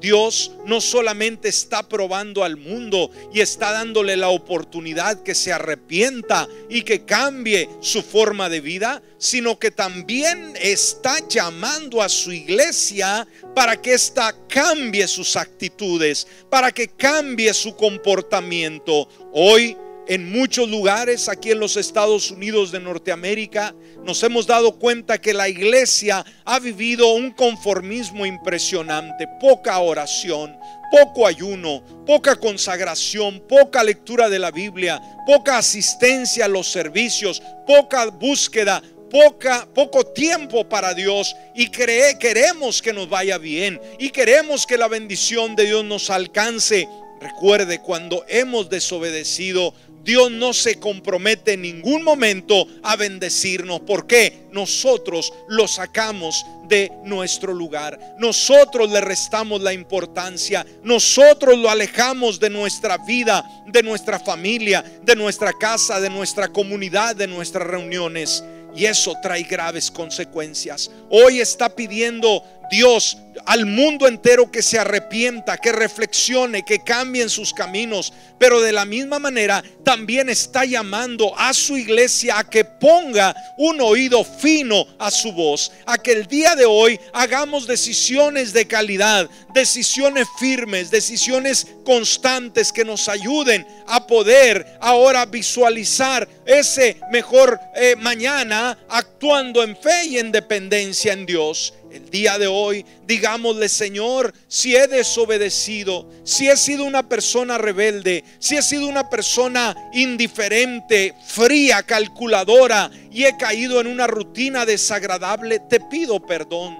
[0.00, 6.48] Dios no solamente está probando al mundo y está dándole la oportunidad que se arrepienta
[6.68, 13.26] y que cambie su forma de vida, sino que también está llamando a su iglesia
[13.54, 19.08] para que ésta cambie sus actitudes, para que cambie su comportamiento.
[19.32, 19.76] Hoy
[20.08, 25.34] en muchos lugares aquí en los Estados Unidos de Norteamérica nos hemos dado cuenta que
[25.34, 30.56] la iglesia ha vivido un conformismo impresionante, poca oración,
[30.90, 38.06] poco ayuno, poca consagración, poca lectura de la Biblia, poca asistencia a los servicios, poca
[38.06, 38.80] búsqueda,
[39.10, 44.78] poca, poco tiempo para Dios y cree, queremos que nos vaya bien y queremos que
[44.78, 46.88] la bendición de Dios nos alcance.
[47.20, 49.72] Recuerde, cuando hemos desobedecido,
[50.06, 53.80] Dios no se compromete en ningún momento a bendecirnos.
[53.80, 58.14] porque Nosotros lo sacamos de nuestro lugar.
[58.18, 60.64] Nosotros le restamos la importancia.
[60.84, 67.16] Nosotros lo alejamos de nuestra vida, de nuestra familia, de nuestra casa, de nuestra comunidad,
[67.16, 68.44] de nuestras reuniones.
[68.76, 70.90] Y eso trae graves consecuencias.
[71.10, 77.52] Hoy está pidiendo Dios al mundo entero que se arrepienta, que reflexione, que cambien sus
[77.52, 78.12] caminos.
[78.38, 83.80] Pero de la misma manera también está llamando a su iglesia a que ponga un
[83.80, 85.72] oído fino a su voz.
[85.86, 92.84] A que el día de hoy hagamos decisiones de calidad, decisiones firmes, decisiones constantes que
[92.84, 100.32] nos ayuden a poder ahora visualizar ese mejor eh, mañana actuando en fe y en
[100.32, 101.72] dependencia en Dios.
[101.96, 108.22] El día de hoy, digámosle, Señor, si he desobedecido, si he sido una persona rebelde,
[108.38, 115.58] si he sido una persona indiferente, fría, calculadora y he caído en una rutina desagradable,
[115.58, 116.76] te pido perdón.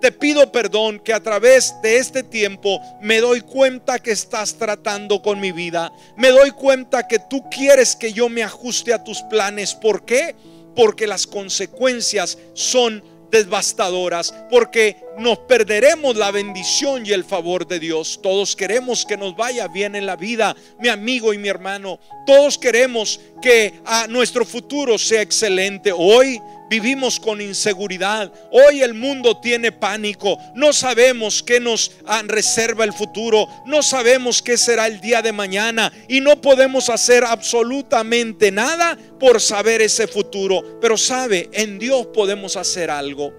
[0.00, 5.22] Te pido perdón que a través de este tiempo me doy cuenta que estás tratando
[5.22, 5.92] con mi vida.
[6.16, 9.74] Me doy cuenta que tú quieres que yo me ajuste a tus planes.
[9.74, 10.34] ¿Por qué?
[10.74, 18.20] Porque las consecuencias son devastadoras, porque nos perderemos la bendición y el favor de Dios.
[18.22, 21.98] Todos queremos que nos vaya bien en la vida, mi amigo y mi hermano.
[22.26, 25.92] Todos queremos que a nuestro futuro sea excelente.
[25.94, 28.32] Hoy Vivimos con inseguridad.
[28.50, 30.38] Hoy el mundo tiene pánico.
[30.54, 31.92] No sabemos qué nos
[32.26, 33.48] reserva el futuro.
[33.66, 35.92] No sabemos qué será el día de mañana.
[36.08, 40.78] Y no podemos hacer absolutamente nada por saber ese futuro.
[40.80, 43.32] Pero sabe, en Dios podemos hacer algo.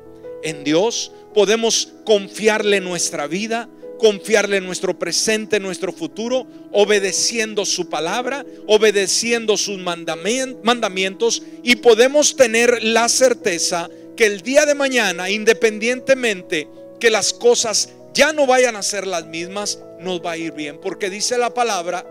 [0.43, 3.67] En Dios podemos confiarle nuestra vida
[3.97, 12.83] confiarle en nuestro presente, nuestro futuro, obedeciendo su palabra, obedeciendo sus mandamientos y podemos tener
[12.83, 16.67] la certeza que el día de mañana, independientemente
[16.99, 20.79] que las cosas ya no vayan a ser las mismas, nos va a ir bien.
[20.81, 22.05] Porque dice la palabra,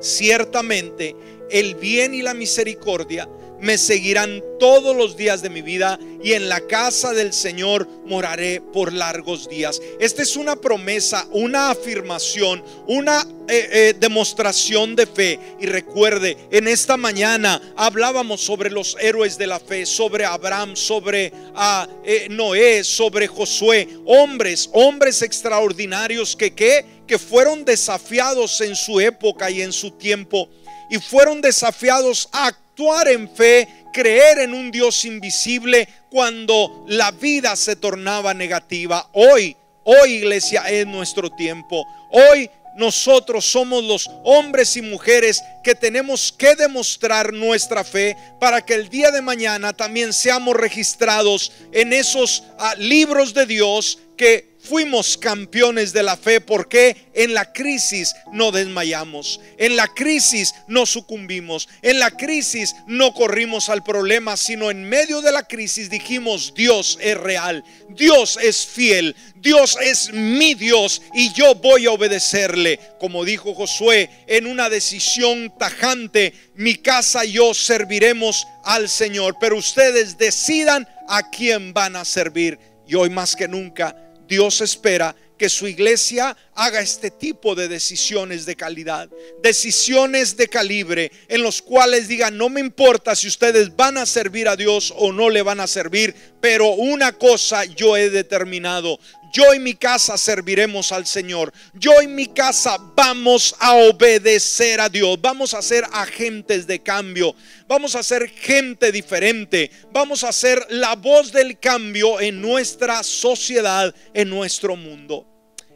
[0.00, 1.14] ciertamente
[1.50, 3.28] el bien y la misericordia
[3.60, 8.60] me seguirán todos los días de mi vida y en la casa del Señor moraré
[8.60, 9.80] por largos días.
[9.98, 15.38] Esta es una promesa, una afirmación, una eh, eh, demostración de fe.
[15.60, 21.32] Y recuerde, en esta mañana hablábamos sobre los héroes de la fe, sobre Abraham, sobre
[21.54, 29.00] ah, eh, Noé, sobre Josué, hombres, hombres extraordinarios que, que, que fueron desafiados en su
[29.00, 30.48] época y en su tiempo
[30.90, 32.52] y fueron desafiados a
[33.06, 39.08] en fe, creer en un Dios invisible cuando la vida se tornaba negativa.
[39.12, 41.86] Hoy, hoy iglesia es nuestro tiempo.
[42.10, 48.74] Hoy nosotros somos los hombres y mujeres que tenemos que demostrar nuestra fe para que
[48.74, 55.18] el día de mañana también seamos registrados en esos ah, libros de Dios que fuimos
[55.18, 61.68] campeones de la fe porque en la crisis no desmayamos, en la crisis no sucumbimos,
[61.82, 66.98] en la crisis no corrimos al problema, sino en medio de la crisis dijimos, Dios
[67.00, 72.78] es real, Dios es fiel, Dios es mi Dios y yo voy a obedecerle.
[73.00, 79.56] Como dijo Josué en una decisión tajante, mi casa y yo serviremos al Señor, pero
[79.56, 82.56] ustedes decidan a quién van a servir.
[82.86, 83.96] Y hoy más que nunca
[84.30, 89.08] Dios espera que su iglesia haga este tipo de decisiones de calidad,
[89.42, 94.48] decisiones de calibre en los cuales digan, no me importa si ustedes van a servir
[94.48, 99.00] a Dios o no le van a servir, pero una cosa yo he determinado,
[99.32, 101.52] yo y mi casa serviremos al Señor.
[101.74, 105.20] Yo y mi casa vamos a obedecer a Dios.
[105.20, 107.34] Vamos a ser agentes de cambio.
[107.66, 109.70] Vamos a ser gente diferente.
[109.92, 115.26] Vamos a ser la voz del cambio en nuestra sociedad, en nuestro mundo.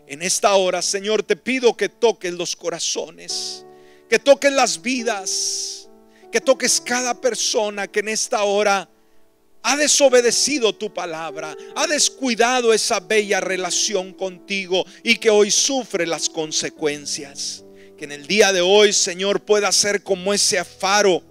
[0.07, 3.65] En esta hora, Señor, te pido que toques los corazones,
[4.09, 5.89] que toques las vidas,
[6.31, 8.89] que toques cada persona que en esta hora
[9.65, 16.29] ha desobedecido tu palabra, ha descuidado esa bella relación contigo y que hoy sufre las
[16.29, 17.65] consecuencias.
[17.97, 21.23] Que en el día de hoy, Señor, pueda ser como ese faro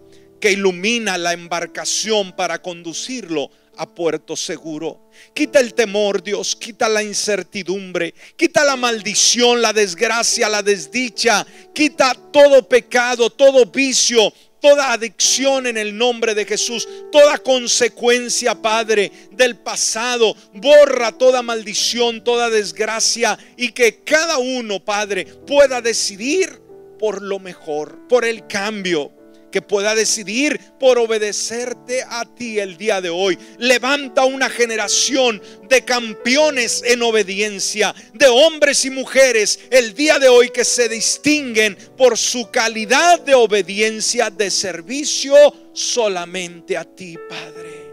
[0.41, 5.11] que ilumina la embarcación para conducirlo a puerto seguro.
[5.35, 12.15] Quita el temor, Dios, quita la incertidumbre, quita la maldición, la desgracia, la desdicha, quita
[12.31, 19.57] todo pecado, todo vicio, toda adicción en el nombre de Jesús, toda consecuencia, Padre, del
[19.57, 20.37] pasado.
[20.53, 26.61] Borra toda maldición, toda desgracia y que cada uno, Padre, pueda decidir
[26.97, 29.11] por lo mejor, por el cambio
[29.53, 33.37] que pueda decidir por obedecerte a ti el día de hoy.
[33.59, 35.39] Levanta una generación
[35.69, 41.77] de campeones en obediencia, de hombres y mujeres el día de hoy que se distinguen
[41.95, 45.35] por su calidad de obediencia, de servicio
[45.71, 47.83] solamente a ti, Padre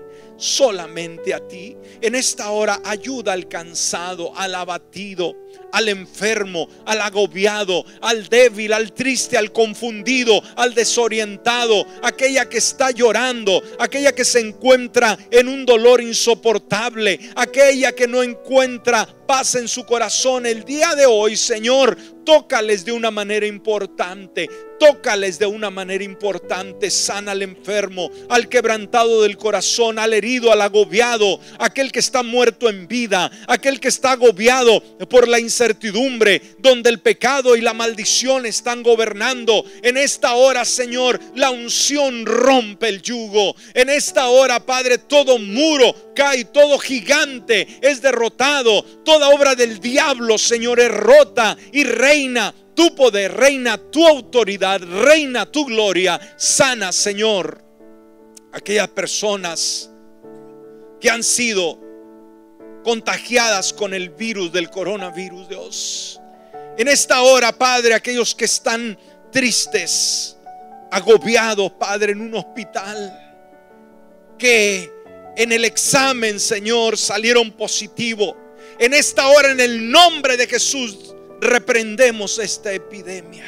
[0.41, 1.77] solamente a ti.
[2.01, 5.37] En esta hora ayuda al cansado, al abatido,
[5.73, 12.91] al enfermo, al agobiado, al débil, al triste, al confundido, al desorientado, aquella que está
[12.91, 19.69] llorando, aquella que se encuentra en un dolor insoportable, aquella que no encuentra paz en
[19.69, 20.45] su corazón.
[20.45, 24.49] El día de hoy, Señor, tócales de una manera importante.
[24.79, 30.63] Tócales de una manera importante, sana al enfermo, al quebrantado del corazón, al herido, al
[30.63, 36.91] agobiado, aquel que está muerto en vida, aquel que está agobiado por la incertidumbre, donde
[36.91, 39.65] el pecado y la maldición están gobernando.
[39.83, 43.57] En esta hora, Señor, la unción rompe el yugo.
[43.75, 50.39] En esta hora, Padre, todo muro cae, todo gigante es derrotado, toda obra del diablo,
[50.39, 56.21] Señor, es rota y reina tu poder, reina tu autoridad, reina tu gloria.
[56.37, 57.63] Sana, Señor,
[58.53, 59.91] aquellas personas
[61.01, 61.90] que han sido
[62.83, 66.21] contagiadas con el virus del coronavirus, Dios.
[66.77, 68.99] En esta hora, Padre, aquellos que están
[69.31, 70.37] tristes,
[70.91, 73.29] agobiados, Padre, en un hospital,
[74.39, 74.91] que
[75.37, 78.37] en el examen, Señor, salieron positivo.
[78.79, 83.45] En esta hora, en el nombre de Jesús, reprendemos esta epidemia.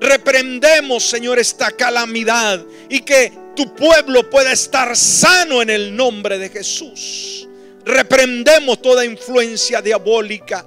[0.00, 6.48] Reprendemos, Señor, esta calamidad y que tu pueblo pueda estar sano en el nombre de
[6.48, 7.47] Jesús.
[7.84, 10.66] Reprendemos toda influencia diabólica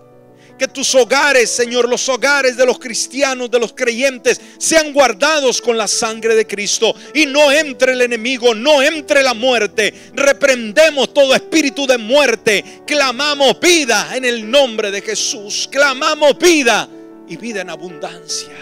[0.62, 5.76] que tus hogares, Señor, los hogares de los cristianos, de los creyentes, sean guardados con
[5.76, 9.91] la sangre de Cristo y no entre el enemigo, no entre la muerte.
[10.14, 12.64] Reprendemos todo espíritu de muerte.
[12.86, 15.68] Clamamos vida en el nombre de Jesús.
[15.72, 16.88] Clamamos vida
[17.28, 18.53] y vida en abundancia.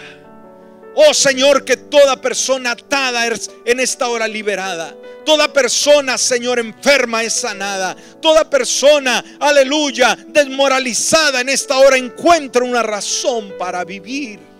[0.94, 3.26] Oh Señor, que toda persona atada
[3.66, 4.96] en esta hora liberada.
[5.24, 7.96] Toda persona, Señor, enferma es sanada.
[8.20, 14.50] Toda persona, aleluya, desmoralizada en esta hora encuentra una razón para vivir.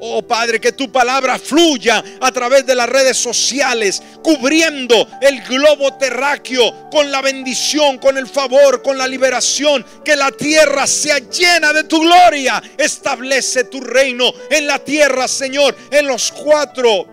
[0.00, 5.94] Oh Padre, que tu palabra fluya a través de las redes sociales, cubriendo el globo
[5.94, 9.84] terráqueo con la bendición, con el favor, con la liberación.
[10.04, 12.62] Que la tierra sea llena de tu gloria.
[12.76, 17.06] Establece tu reino en la tierra, Señor, en los cuatro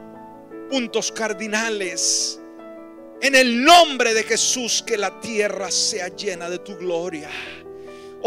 [0.69, 2.39] puntos cardinales.
[3.21, 7.29] En el nombre de Jesús, que la tierra sea llena de tu gloria.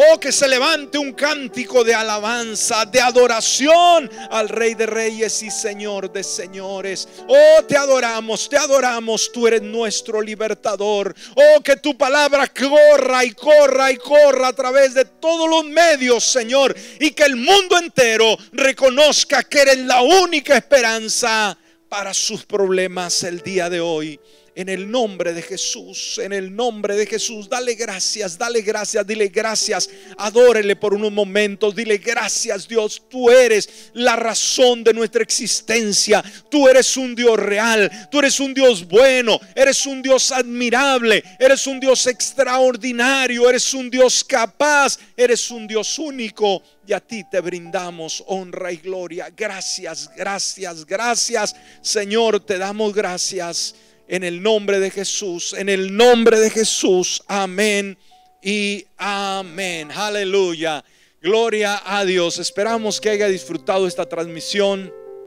[0.01, 5.51] Oh, que se levante un cántico de alabanza, de adoración al Rey de Reyes y
[5.51, 7.09] Señor de Señores.
[7.27, 11.13] Oh, te adoramos, te adoramos, tú eres nuestro libertador.
[11.35, 16.23] Oh, que tu palabra corra y corra y corra a través de todos los medios,
[16.23, 16.77] Señor.
[17.01, 21.59] Y que el mundo entero reconozca que eres la única esperanza
[21.89, 24.21] para sus problemas el día de hoy.
[24.59, 29.29] En el nombre de Jesús, en el nombre de Jesús, dale gracias, dale gracias, dile
[29.29, 36.25] gracias, adórele por unos momentos, dile gracias Dios, tú eres la razón de nuestra existencia,
[36.51, 41.65] tú eres un Dios real, tú eres un Dios bueno, eres un Dios admirable, eres
[41.69, 46.65] un Dios extraordinario, eres un Dios capaz, eres un Dios único.
[46.85, 49.31] Y a ti te brindamos honra y gloria.
[49.37, 53.75] Gracias, gracias, gracias, Señor, te damos gracias
[54.09, 57.23] en el nombre de Jesús, en el nombre de Jesús.
[57.29, 57.97] Amén
[58.43, 59.91] y amén.
[59.93, 60.85] Aleluya.
[61.21, 62.39] Gloria a Dios.
[62.39, 64.93] Esperamos que haya disfrutado esta transmisión.